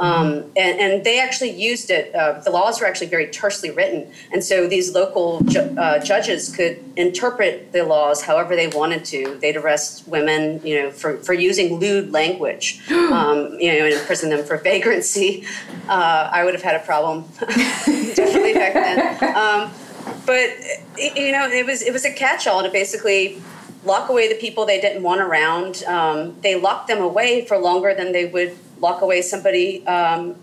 Um, 0.00 0.50
and, 0.56 0.80
and, 0.80 1.04
they 1.04 1.20
actually 1.20 1.50
used 1.50 1.90
it. 1.90 2.14
Uh, 2.14 2.40
the 2.40 2.50
laws 2.50 2.80
were 2.80 2.86
actually 2.86 3.08
very 3.08 3.26
tersely 3.26 3.70
written, 3.70 4.10
and 4.32 4.42
so 4.42 4.66
these 4.66 4.94
local 4.94 5.42
ju- 5.42 5.74
uh, 5.78 5.98
judges 5.98 6.54
could 6.54 6.82
interpret 6.96 7.72
the 7.72 7.84
laws 7.84 8.22
however 8.22 8.56
they 8.56 8.68
wanted 8.68 9.04
to. 9.06 9.36
They'd 9.42 9.58
arrest 9.58 10.08
women, 10.08 10.62
you 10.64 10.80
know, 10.80 10.90
for, 10.90 11.18
for 11.18 11.34
using 11.34 11.78
lewd 11.78 12.12
language, 12.12 12.80
um, 12.90 13.58
you 13.60 13.70
know, 13.72 13.84
and 13.84 13.92
imprison 13.92 14.30
them 14.30 14.42
for 14.42 14.56
vagrancy. 14.70 15.44
Uh, 15.86 16.30
I 16.32 16.44
would 16.44 16.54
have 16.54 16.62
had 16.62 16.76
a 16.76 16.84
problem 16.84 17.26
definitely 17.38 18.54
back 18.54 18.72
then. 18.72 19.36
Um, 19.36 19.70
but 20.24 20.50
you 20.96 21.32
know, 21.32 21.46
it 21.46 21.66
was 21.66 21.82
it 21.82 21.92
was 21.92 22.06
a 22.06 22.12
catch-all 22.12 22.62
to 22.62 22.70
basically 22.70 23.42
lock 23.84 24.08
away 24.08 24.28
the 24.28 24.34
people 24.34 24.64
they 24.64 24.80
didn't 24.80 25.02
want 25.02 25.20
around. 25.20 25.84
Um, 25.84 26.36
they 26.40 26.58
locked 26.58 26.88
them 26.88 27.02
away 27.02 27.44
for 27.44 27.58
longer 27.58 27.94
than 27.94 28.12
they 28.12 28.26
would 28.26 28.56
lock 28.80 29.02
away 29.02 29.22
somebody 29.22 29.86
um, 29.86 30.36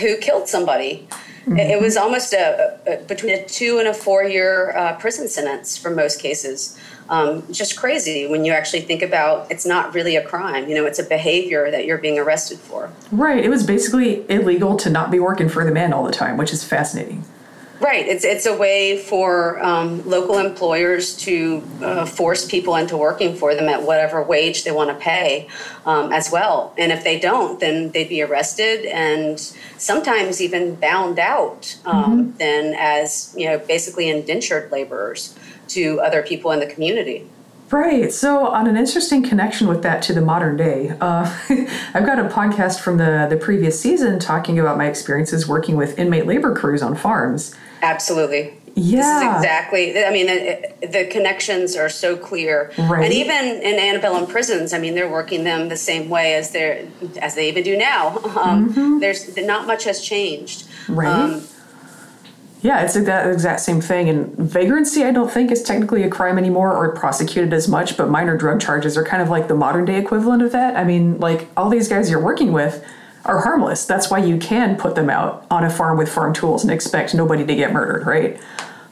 who 0.00 0.16
killed 0.18 0.48
somebody. 0.48 1.06
Mm-hmm. 1.40 1.58
It, 1.58 1.80
was 1.80 1.96
almost 1.96 2.32
a, 2.34 2.78
a, 2.86 2.96
between 3.04 3.32
a 3.32 3.44
two 3.46 3.78
and 3.78 3.88
a 3.88 3.94
four 3.94 4.24
year 4.24 4.76
uh, 4.76 4.96
prison 4.98 5.28
sentence 5.28 5.78
for 5.78 5.90
most 5.90 6.20
cases. 6.20 6.78
Um, 7.08 7.42
just 7.50 7.78
crazy 7.78 8.26
when 8.26 8.44
you 8.44 8.52
actually 8.52 8.82
think 8.82 9.00
about 9.00 9.50
it's 9.50 9.64
not 9.64 9.94
really 9.94 10.14
a 10.16 10.22
crime. 10.22 10.68
You 10.68 10.74
know, 10.74 10.84
it's 10.84 10.98
a 10.98 11.04
behavior 11.04 11.70
that 11.70 11.86
you're 11.86 11.98
being 11.98 12.18
arrested 12.18 12.58
for. 12.58 12.92
Right. 13.10 13.42
It 13.42 13.48
was 13.48 13.64
basically 13.64 14.28
illegal 14.30 14.76
to 14.76 14.90
not 14.90 15.10
be 15.10 15.18
working 15.18 15.48
for 15.48 15.64
the 15.64 15.72
man 15.72 15.94
all 15.94 16.04
the 16.04 16.12
time, 16.12 16.36
which 16.36 16.52
is 16.52 16.64
fascinating. 16.64 17.24
Right. 17.80 18.08
It's 18.08 18.24
it's 18.24 18.44
a 18.44 18.56
way 18.56 18.98
for 18.98 19.62
um, 19.62 20.08
local 20.08 20.38
employers 20.38 21.16
to 21.18 21.62
uh, 21.80 22.06
force 22.06 22.44
people 22.44 22.74
into 22.74 22.96
working 22.96 23.36
for 23.36 23.54
them 23.54 23.68
at 23.68 23.82
whatever 23.82 24.20
wage 24.22 24.64
they 24.64 24.72
want 24.72 24.90
to 24.90 24.96
pay, 24.96 25.48
um, 25.86 26.12
as 26.12 26.30
well. 26.30 26.74
And 26.76 26.90
if 26.90 27.04
they 27.04 27.20
don't, 27.20 27.60
then 27.60 27.90
they'd 27.92 28.08
be 28.08 28.20
arrested 28.22 28.84
and 28.86 29.38
sometimes 29.76 30.42
even 30.42 30.74
bound 30.74 31.20
out, 31.20 31.76
um, 31.84 32.24
mm-hmm. 32.24 32.38
then 32.38 32.74
as 32.76 33.32
you 33.36 33.46
know, 33.46 33.58
basically 33.58 34.08
indentured 34.08 34.72
laborers 34.72 35.38
to 35.68 36.00
other 36.00 36.22
people 36.22 36.50
in 36.50 36.58
the 36.58 36.66
community. 36.66 37.28
Right. 37.70 38.10
So, 38.12 38.46
on 38.46 38.66
an 38.66 38.76
interesting 38.78 39.22
connection 39.22 39.68
with 39.68 39.82
that 39.82 40.02
to 40.04 40.14
the 40.14 40.22
modern 40.22 40.56
day, 40.56 40.90
uh, 41.00 41.30
I've 41.94 42.06
got 42.06 42.18
a 42.18 42.24
podcast 42.24 42.80
from 42.80 42.96
the, 42.96 43.26
the 43.28 43.36
previous 43.36 43.78
season 43.78 44.18
talking 44.18 44.58
about 44.58 44.78
my 44.78 44.86
experiences 44.86 45.46
working 45.46 45.76
with 45.76 45.98
inmate 45.98 46.26
labor 46.26 46.54
crews 46.54 46.82
on 46.82 46.96
farms. 46.96 47.54
Absolutely. 47.82 48.54
Yeah. 48.74 48.98
This 48.98 49.06
is 49.06 49.36
exactly, 49.36 50.04
I 50.04 50.10
mean, 50.10 50.26
the, 50.26 50.86
the 50.86 51.04
connections 51.06 51.74
are 51.76 51.88
so 51.88 52.16
clear. 52.16 52.72
Right. 52.78 53.04
And 53.04 53.12
even 53.12 53.44
in 53.62 53.78
antebellum 53.78 54.26
prisons, 54.26 54.72
I 54.72 54.78
mean, 54.78 54.94
they're 54.94 55.10
working 55.10 55.44
them 55.44 55.68
the 55.68 55.76
same 55.76 56.08
way 56.08 56.34
as 56.34 56.52
they're, 56.52 56.86
as 57.20 57.34
they 57.34 57.48
even 57.48 57.64
do 57.64 57.76
now. 57.76 58.18
Um, 58.38 58.72
mm-hmm. 58.72 58.98
There's 59.00 59.36
not 59.36 59.66
much 59.66 59.82
has 59.84 60.00
changed. 60.00 60.68
Right. 60.88 61.08
Um, 61.08 61.42
yeah, 62.60 62.82
it's 62.82 62.94
that 62.94 63.30
exact 63.30 63.60
same 63.60 63.80
thing. 63.80 64.08
And 64.08 64.36
vagrancy, 64.36 65.04
I 65.04 65.10
don't 65.10 65.30
think, 65.30 65.50
is 65.50 65.62
technically 65.62 66.02
a 66.04 66.10
crime 66.10 66.38
anymore 66.38 66.72
or 66.72 66.92
prosecuted 66.94 67.52
as 67.52 67.68
much, 67.68 67.96
but 67.96 68.08
minor 68.08 68.36
drug 68.36 68.60
charges 68.60 68.96
are 68.96 69.04
kind 69.04 69.22
of 69.22 69.28
like 69.28 69.48
the 69.48 69.54
modern 69.54 69.84
day 69.84 69.98
equivalent 69.98 70.42
of 70.42 70.52
that. 70.52 70.76
I 70.76 70.84
mean, 70.84 71.18
like 71.18 71.48
all 71.56 71.68
these 71.68 71.88
guys 71.88 72.10
you're 72.10 72.22
working 72.22 72.52
with 72.52 72.84
are 73.24 73.40
harmless. 73.40 73.84
That's 73.84 74.10
why 74.10 74.18
you 74.18 74.38
can 74.38 74.76
put 74.76 74.94
them 74.94 75.10
out 75.10 75.46
on 75.50 75.64
a 75.64 75.70
farm 75.70 75.98
with 75.98 76.08
farm 76.08 76.32
tools 76.32 76.62
and 76.62 76.72
expect 76.72 77.14
nobody 77.14 77.44
to 77.44 77.54
get 77.54 77.72
murdered, 77.72 78.06
right? 78.06 78.40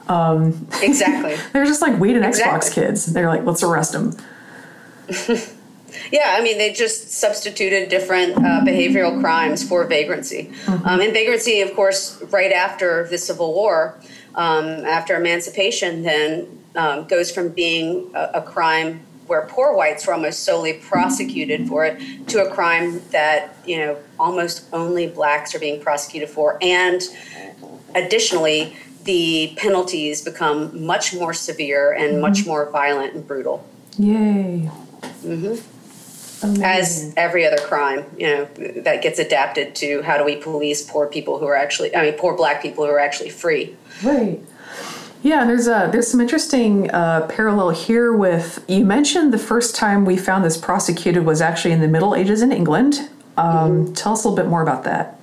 Um, 0.07 0.67
exactly. 0.81 1.35
they're 1.53 1.65
just 1.65 1.81
like 1.81 1.99
weed 1.99 2.15
and 2.15 2.25
exactly. 2.25 2.69
Xbox 2.69 2.73
kids. 2.73 3.05
They're 3.07 3.27
like, 3.27 3.45
let's 3.45 3.63
arrest 3.63 3.93
them. 3.93 4.15
Yeah, 6.11 6.35
I 6.37 6.41
mean, 6.41 6.57
they 6.57 6.71
just 6.71 7.11
substituted 7.11 7.89
different 7.89 8.37
uh, 8.37 8.61
behavioral 8.63 9.19
crimes 9.19 9.67
for 9.67 9.85
vagrancy. 9.85 10.51
Mm-hmm. 10.65 10.87
Um, 10.87 11.01
and 11.01 11.13
vagrancy, 11.13 11.61
of 11.61 11.73
course, 11.75 12.21
right 12.29 12.51
after 12.51 13.07
the 13.07 13.17
Civil 13.17 13.53
War, 13.53 13.99
um, 14.35 14.67
after 14.67 15.15
emancipation, 15.15 16.03
then 16.03 16.59
um, 16.75 17.07
goes 17.07 17.31
from 17.31 17.49
being 17.49 18.11
a, 18.13 18.31
a, 18.35 18.41
crime 18.41 19.01
where 19.27 19.43
poor 19.43 19.75
whites 19.75 20.07
were 20.07 20.13
almost 20.13 20.43
solely 20.43 20.73
prosecuted 20.73 21.67
for 21.67 21.85
it 21.85 22.27
to 22.29 22.45
a 22.45 22.49
crime 22.49 23.01
that, 23.11 23.55
you 23.65 23.77
know, 23.77 23.97
almost 24.19 24.65
only 24.73 25.07
blacks 25.07 25.53
are 25.53 25.59
being 25.59 25.81
prosecuted 25.81 26.29
for. 26.29 26.57
And 26.61 27.01
additionally, 27.93 28.75
the 29.03 29.53
penalties 29.57 30.21
become 30.21 30.85
much 30.85 31.13
more 31.13 31.33
severe 31.33 31.93
and 31.93 32.13
mm-hmm. 32.13 32.21
much 32.21 32.45
more 32.45 32.69
violent 32.71 33.13
and 33.13 33.27
brutal. 33.27 33.67
Yay. 33.97 34.69
Mm-hmm. 35.23 36.63
As 36.63 37.13
every 37.17 37.47
other 37.47 37.57
crime, 37.57 38.05
you 38.17 38.27
know, 38.27 38.45
that 38.83 39.01
gets 39.01 39.17
adapted 39.17 39.73
to 39.75 40.03
how 40.03 40.17
do 40.17 40.23
we 40.23 40.35
police 40.35 40.87
poor 40.87 41.07
people 41.07 41.39
who 41.39 41.47
are 41.47 41.55
actually, 41.55 41.95
I 41.95 42.03
mean, 42.03 42.13
poor 42.13 42.35
black 42.35 42.61
people 42.61 42.85
who 42.85 42.91
are 42.91 42.99
actually 42.99 43.31
free. 43.31 43.75
Right. 44.03 44.39
Yeah, 45.27 45.43
there's 45.43 45.67
a 45.67 45.89
there's 45.91 46.07
some 46.07 46.21
interesting 46.21 46.89
uh, 46.89 47.27
parallel 47.27 47.71
here 47.71 48.13
with 48.13 48.63
you 48.69 48.85
mentioned 48.85 49.33
the 49.33 49.37
first 49.37 49.75
time 49.75 50.05
we 50.05 50.15
found 50.15 50.45
this 50.45 50.55
prosecuted 50.55 51.25
was 51.25 51.41
actually 51.41 51.73
in 51.73 51.81
the 51.81 51.87
Middle 51.89 52.15
Ages 52.15 52.41
in 52.41 52.53
England. 52.53 53.09
Um, 53.35 53.87
mm-hmm. 53.87 53.93
Tell 53.93 54.13
us 54.13 54.23
a 54.23 54.29
little 54.29 54.41
bit 54.41 54.49
more 54.49 54.61
about 54.61 54.85
that. 54.85 55.19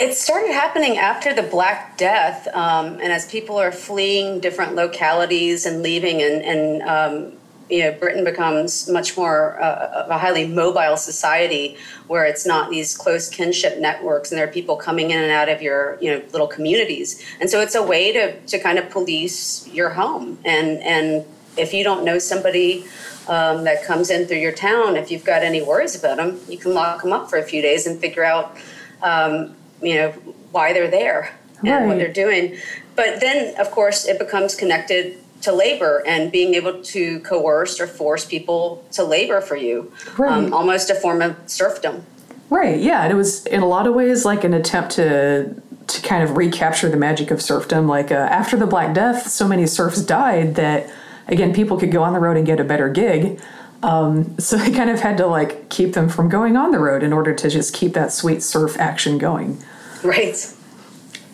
It 0.00 0.14
started 0.14 0.50
happening 0.50 0.98
after 0.98 1.32
the 1.32 1.44
Black 1.44 1.96
Death, 1.98 2.48
um, 2.52 2.94
and 2.94 3.12
as 3.12 3.30
people 3.30 3.56
are 3.56 3.70
fleeing 3.70 4.40
different 4.40 4.74
localities 4.74 5.64
and 5.64 5.80
leaving 5.80 6.20
and, 6.20 6.42
and 6.42 6.82
um, 6.82 7.38
you 7.70 7.80
know, 7.80 7.92
Britain 7.92 8.24
becomes 8.24 8.88
much 8.88 9.16
more 9.16 9.60
uh, 9.60 10.06
a 10.08 10.18
highly 10.18 10.46
mobile 10.46 10.96
society 10.96 11.76
where 12.06 12.24
it's 12.24 12.46
not 12.46 12.70
these 12.70 12.96
close 12.96 13.28
kinship 13.28 13.78
networks 13.78 14.30
and 14.30 14.38
there 14.38 14.46
are 14.46 14.50
people 14.52 14.76
coming 14.76 15.10
in 15.10 15.22
and 15.22 15.30
out 15.30 15.48
of 15.48 15.60
your, 15.60 15.98
you 16.00 16.10
know, 16.10 16.22
little 16.32 16.46
communities. 16.46 17.24
And 17.40 17.50
so 17.50 17.60
it's 17.60 17.74
a 17.74 17.82
way 17.82 18.12
to, 18.12 18.40
to 18.40 18.58
kind 18.58 18.78
of 18.78 18.88
police 18.90 19.68
your 19.68 19.90
home. 19.90 20.38
And, 20.44 20.80
and 20.82 21.26
if 21.56 21.74
you 21.74 21.84
don't 21.84 22.04
know 22.04 22.18
somebody 22.18 22.84
um, 23.28 23.64
that 23.64 23.84
comes 23.84 24.08
in 24.10 24.26
through 24.26 24.38
your 24.38 24.52
town, 24.52 24.96
if 24.96 25.10
you've 25.10 25.24
got 25.24 25.42
any 25.42 25.60
worries 25.60 25.98
about 25.98 26.16
them, 26.16 26.40
you 26.48 26.56
can 26.56 26.72
lock 26.72 27.02
them 27.02 27.12
up 27.12 27.28
for 27.28 27.38
a 27.38 27.42
few 27.42 27.60
days 27.60 27.86
and 27.86 28.00
figure 28.00 28.24
out, 28.24 28.56
um, 29.02 29.54
you 29.82 29.94
know, 29.96 30.10
why 30.52 30.72
they're 30.72 30.90
there 30.90 31.34
and 31.62 31.88
what 31.88 31.98
they're 31.98 32.12
doing. 32.12 32.56
But 32.96 33.20
then, 33.20 33.54
of 33.60 33.70
course, 33.70 34.06
it 34.06 34.18
becomes 34.18 34.54
connected 34.54 35.18
to 35.42 35.52
labor 35.52 36.02
and 36.06 36.32
being 36.32 36.54
able 36.54 36.82
to 36.82 37.20
coerce 37.20 37.80
or 37.80 37.86
force 37.86 38.24
people 38.24 38.84
to 38.92 39.04
labor 39.04 39.40
for 39.40 39.56
you, 39.56 39.92
right. 40.16 40.32
um, 40.32 40.52
almost 40.52 40.90
a 40.90 40.94
form 40.94 41.22
of 41.22 41.36
serfdom. 41.46 42.04
Right. 42.50 42.80
Yeah, 42.80 43.02
and 43.02 43.12
it 43.12 43.16
was 43.16 43.46
in 43.46 43.60
a 43.60 43.66
lot 43.66 43.86
of 43.86 43.94
ways 43.94 44.24
like 44.24 44.44
an 44.44 44.54
attempt 44.54 44.92
to 44.92 45.54
to 45.86 46.02
kind 46.02 46.22
of 46.22 46.36
recapture 46.36 46.88
the 46.90 46.96
magic 46.96 47.30
of 47.30 47.40
serfdom. 47.40 47.86
Like 47.88 48.10
uh, 48.10 48.14
after 48.14 48.56
the 48.56 48.66
Black 48.66 48.94
Death, 48.94 49.28
so 49.28 49.48
many 49.48 49.66
serfs 49.66 50.02
died 50.02 50.54
that 50.54 50.90
again 51.28 51.54
people 51.54 51.78
could 51.78 51.92
go 51.92 52.02
on 52.02 52.12
the 52.12 52.20
road 52.20 52.36
and 52.36 52.46
get 52.46 52.60
a 52.60 52.64
better 52.64 52.88
gig. 52.88 53.40
Um, 53.82 54.38
so 54.38 54.56
they 54.56 54.72
kind 54.72 54.90
of 54.90 55.00
had 55.00 55.18
to 55.18 55.26
like 55.26 55.68
keep 55.68 55.92
them 55.92 56.08
from 56.08 56.28
going 56.28 56.56
on 56.56 56.72
the 56.72 56.78
road 56.78 57.02
in 57.02 57.12
order 57.12 57.34
to 57.34 57.50
just 57.50 57.74
keep 57.74 57.92
that 57.94 58.12
sweet 58.12 58.42
serf 58.42 58.78
action 58.78 59.18
going. 59.18 59.62
Right. 60.02 60.54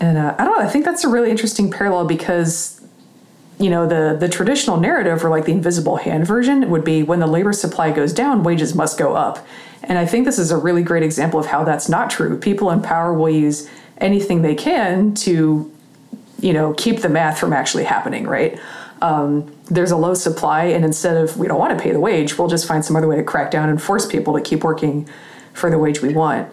And 0.00 0.18
uh, 0.18 0.34
I 0.38 0.44
don't 0.44 0.58
know. 0.58 0.64
I 0.64 0.68
think 0.68 0.84
that's 0.84 1.04
a 1.04 1.08
really 1.08 1.30
interesting 1.30 1.70
parallel 1.70 2.06
because 2.06 2.73
you 3.58 3.70
know 3.70 3.86
the 3.86 4.16
the 4.18 4.28
traditional 4.28 4.78
narrative 4.78 5.24
or 5.24 5.30
like 5.30 5.44
the 5.44 5.52
invisible 5.52 5.96
hand 5.96 6.26
version 6.26 6.70
would 6.70 6.84
be 6.84 7.02
when 7.02 7.20
the 7.20 7.26
labor 7.26 7.52
supply 7.52 7.90
goes 7.90 8.12
down 8.12 8.42
wages 8.42 8.74
must 8.74 8.98
go 8.98 9.14
up. 9.14 9.46
And 9.82 9.98
i 9.98 10.06
think 10.06 10.24
this 10.24 10.38
is 10.38 10.50
a 10.50 10.56
really 10.56 10.82
great 10.82 11.02
example 11.02 11.38
of 11.38 11.46
how 11.46 11.64
that's 11.64 11.88
not 11.88 12.10
true. 12.10 12.38
People 12.38 12.70
in 12.70 12.82
power 12.82 13.14
will 13.14 13.30
use 13.30 13.68
anything 13.98 14.42
they 14.42 14.54
can 14.54 15.14
to 15.14 15.70
you 16.40 16.52
know 16.52 16.74
keep 16.74 17.00
the 17.00 17.08
math 17.08 17.38
from 17.38 17.52
actually 17.52 17.84
happening 17.84 18.26
right? 18.26 18.58
Um, 19.02 19.54
there's 19.66 19.90
a 19.90 19.96
low 19.96 20.14
supply 20.14 20.64
and 20.64 20.84
instead 20.84 21.16
of 21.16 21.36
we 21.36 21.46
don't 21.46 21.58
want 21.58 21.76
to 21.76 21.82
pay 21.82 21.92
the 21.92 22.00
wage 22.00 22.38
we'll 22.38 22.48
just 22.48 22.66
find 22.66 22.84
some 22.84 22.96
other 22.96 23.08
way 23.08 23.16
to 23.16 23.24
crack 23.24 23.50
down 23.50 23.68
and 23.68 23.82
force 23.82 24.06
people 24.06 24.34
to 24.34 24.40
keep 24.40 24.64
working 24.64 25.08
for 25.52 25.68
the 25.68 25.78
wage 25.78 26.00
we 26.00 26.14
want 26.14 26.48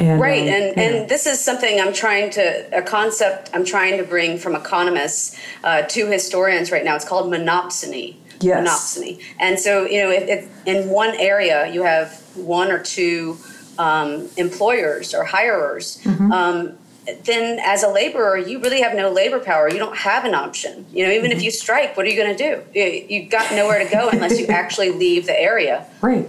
and, 0.00 0.20
right, 0.20 0.42
um, 0.42 0.48
and 0.48 0.76
yeah. 0.76 0.82
and 0.82 1.08
this 1.08 1.26
is 1.26 1.42
something 1.42 1.80
I'm 1.80 1.92
trying 1.92 2.30
to 2.30 2.76
a 2.76 2.82
concept 2.82 3.50
I'm 3.52 3.64
trying 3.64 3.98
to 3.98 4.04
bring 4.04 4.38
from 4.38 4.56
economists 4.56 5.38
uh, 5.62 5.82
to 5.82 6.06
historians 6.06 6.72
right 6.72 6.84
now. 6.84 6.96
It's 6.96 7.04
called 7.04 7.30
monopsony. 7.30 8.16
Yes. 8.40 8.66
Monopsony, 8.66 9.22
and 9.38 9.58
so 9.60 9.84
you 9.84 10.02
know, 10.02 10.10
if, 10.10 10.28
if 10.28 10.66
in 10.66 10.88
one 10.88 11.14
area 11.16 11.70
you 11.70 11.82
have 11.82 12.18
one 12.34 12.70
or 12.70 12.82
two 12.82 13.36
um, 13.78 14.28
employers 14.38 15.14
or 15.14 15.24
hirers, 15.24 16.00
mm-hmm. 16.04 16.32
um, 16.32 16.78
then 17.24 17.58
as 17.62 17.82
a 17.82 17.88
laborer, 17.88 18.36
you 18.36 18.58
really 18.60 18.80
have 18.80 18.94
no 18.94 19.10
labor 19.10 19.40
power. 19.40 19.70
You 19.70 19.78
don't 19.78 19.96
have 19.96 20.24
an 20.24 20.34
option. 20.34 20.86
You 20.92 21.06
know, 21.06 21.12
even 21.12 21.30
mm-hmm. 21.30 21.38
if 21.38 21.44
you 21.44 21.50
strike, 21.50 21.96
what 21.96 22.06
are 22.06 22.08
you 22.08 22.16
going 22.16 22.36
to 22.36 22.62
do? 22.72 22.78
You, 22.78 23.22
have 23.22 23.30
got 23.30 23.52
nowhere 23.52 23.84
to 23.84 23.90
go 23.90 24.08
unless 24.10 24.38
you 24.38 24.46
actually 24.48 24.90
leave 24.90 25.26
the 25.26 25.38
area. 25.38 25.86
Right. 26.00 26.28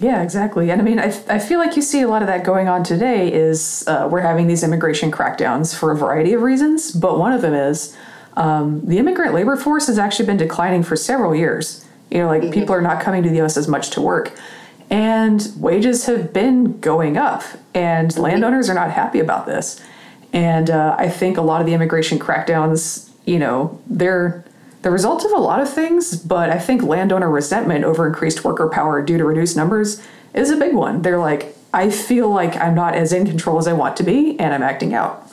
Yeah, 0.00 0.22
exactly. 0.22 0.70
And 0.70 0.80
I 0.80 0.84
mean, 0.84 0.98
I, 0.98 1.06
I 1.28 1.38
feel 1.38 1.58
like 1.58 1.76
you 1.76 1.82
see 1.82 2.00
a 2.00 2.08
lot 2.08 2.22
of 2.22 2.28
that 2.28 2.44
going 2.44 2.68
on 2.68 2.82
today 2.82 3.32
is 3.32 3.84
uh, 3.86 4.08
we're 4.10 4.20
having 4.20 4.46
these 4.46 4.64
immigration 4.64 5.10
crackdowns 5.10 5.74
for 5.74 5.92
a 5.92 5.96
variety 5.96 6.32
of 6.32 6.42
reasons, 6.42 6.90
but 6.90 7.18
one 7.18 7.32
of 7.32 7.42
them 7.42 7.54
is 7.54 7.96
um, 8.36 8.84
the 8.84 8.98
immigrant 8.98 9.34
labor 9.34 9.56
force 9.56 9.86
has 9.86 9.98
actually 9.98 10.26
been 10.26 10.36
declining 10.36 10.82
for 10.82 10.96
several 10.96 11.34
years. 11.34 11.86
You 12.10 12.18
know, 12.18 12.26
like 12.26 12.52
people 12.52 12.74
are 12.74 12.80
not 12.80 13.00
coming 13.02 13.22
to 13.22 13.28
the 13.28 13.40
US 13.42 13.56
as 13.56 13.68
much 13.68 13.90
to 13.90 14.00
work. 14.00 14.32
And 14.90 15.48
wages 15.56 16.06
have 16.06 16.32
been 16.32 16.78
going 16.80 17.16
up, 17.16 17.42
and 17.72 18.16
landowners 18.18 18.68
are 18.68 18.74
not 18.74 18.90
happy 18.90 19.18
about 19.18 19.46
this. 19.46 19.80
And 20.32 20.68
uh, 20.68 20.94
I 20.98 21.08
think 21.08 21.38
a 21.38 21.42
lot 21.42 21.60
of 21.60 21.66
the 21.66 21.72
immigration 21.72 22.18
crackdowns, 22.18 23.10
you 23.24 23.38
know, 23.38 23.80
they're 23.86 24.44
the 24.84 24.90
result 24.90 25.24
of 25.24 25.32
a 25.32 25.38
lot 25.38 25.60
of 25.60 25.72
things, 25.72 26.14
but 26.14 26.50
I 26.50 26.58
think 26.58 26.82
landowner 26.82 27.30
resentment 27.30 27.84
over 27.84 28.06
increased 28.06 28.44
worker 28.44 28.68
power 28.68 29.00
due 29.00 29.16
to 29.16 29.24
reduced 29.24 29.56
numbers 29.56 30.00
is 30.34 30.50
a 30.50 30.58
big 30.58 30.74
one. 30.74 31.00
They're 31.00 31.18
like, 31.18 31.56
I 31.72 31.88
feel 31.90 32.28
like 32.28 32.54
I'm 32.56 32.74
not 32.74 32.94
as 32.94 33.10
in 33.10 33.26
control 33.26 33.58
as 33.58 33.66
I 33.66 33.72
want 33.72 33.96
to 33.96 34.02
be, 34.02 34.38
and 34.38 34.52
I'm 34.52 34.62
acting 34.62 34.92
out. 34.92 35.32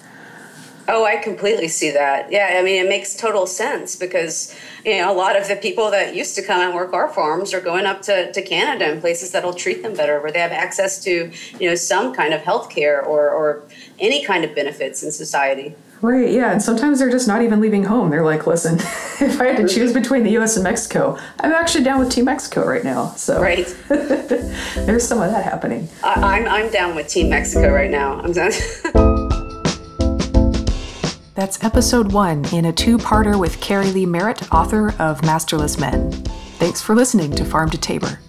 Oh, 0.87 1.03
I 1.03 1.17
completely 1.17 1.67
see 1.67 1.91
that. 1.91 2.31
Yeah, 2.31 2.55
I 2.57 2.63
mean, 2.63 2.85
it 2.85 2.87
makes 2.87 3.13
total 3.13 3.45
sense 3.45 3.97
because 3.97 4.55
you 4.85 4.97
know 4.97 5.11
a 5.11 5.15
lot 5.15 5.35
of 5.35 5.47
the 5.49 5.57
people 5.57 5.91
that 5.91 6.15
used 6.15 6.33
to 6.35 6.41
come 6.41 6.61
and 6.61 6.73
work 6.73 6.93
our 6.93 7.09
farms 7.09 7.53
are 7.53 7.61
going 7.61 7.85
up 7.85 8.01
to, 8.03 8.31
to 8.31 8.41
Canada 8.41 8.89
and 8.89 9.01
places 9.01 9.31
that'll 9.31 9.53
treat 9.53 9.83
them 9.83 9.93
better, 9.95 10.21
where 10.21 10.31
they 10.31 10.39
have 10.39 10.51
access 10.51 11.03
to 11.03 11.29
you 11.59 11.69
know 11.69 11.75
some 11.75 12.15
kind 12.15 12.33
of 12.33 12.41
health 12.41 12.69
care 12.69 13.03
or, 13.03 13.29
or 13.29 13.63
any 13.99 14.23
kind 14.23 14.45
of 14.45 14.55
benefits 14.55 15.03
in 15.03 15.11
society. 15.11 15.75
Right, 16.01 16.31
yeah, 16.31 16.51
and 16.51 16.61
sometimes 16.61 16.97
they're 16.97 17.11
just 17.11 17.27
not 17.27 17.43
even 17.43 17.61
leaving 17.61 17.83
home. 17.83 18.09
They're 18.09 18.25
like, 18.25 18.47
listen, 18.47 18.75
if 19.19 19.39
I 19.39 19.47
had 19.47 19.57
to 19.57 19.67
choose 19.67 19.93
between 19.93 20.23
the 20.23 20.31
US 20.39 20.55
and 20.55 20.63
Mexico, 20.63 21.17
I'm 21.39 21.51
actually 21.51 21.83
down 21.83 21.99
with 21.99 22.09
Team 22.09 22.25
Mexico 22.25 22.65
right 22.65 22.83
now. 22.83 23.09
So 23.11 23.39
right. 23.39 23.67
there's 23.87 25.07
some 25.07 25.21
of 25.21 25.29
that 25.29 25.43
happening. 25.43 25.87
I, 26.03 26.39
I'm, 26.39 26.47
I'm 26.47 26.71
down 26.71 26.95
with 26.95 27.07
Team 27.07 27.29
Mexico 27.29 27.71
right 27.71 27.91
now. 27.91 28.19
I'm 28.19 28.31
done. 28.31 28.51
That's 31.35 31.63
episode 31.63 32.11
one 32.11 32.45
in 32.53 32.65
a 32.65 32.73
two 32.73 32.97
parter 32.97 33.39
with 33.39 33.61
Keri 33.61 33.91
Leigh 33.91 34.05
Merritt, 34.05 34.51
author 34.51 34.93
of 34.99 35.23
Masterless 35.23 35.79
Men. 35.79 36.11
Thanks 36.11 36.81
for 36.81 36.95
listening 36.95 37.31
to 37.35 37.45
Farm 37.45 37.69
to 37.69 37.77
Taber. 37.77 38.19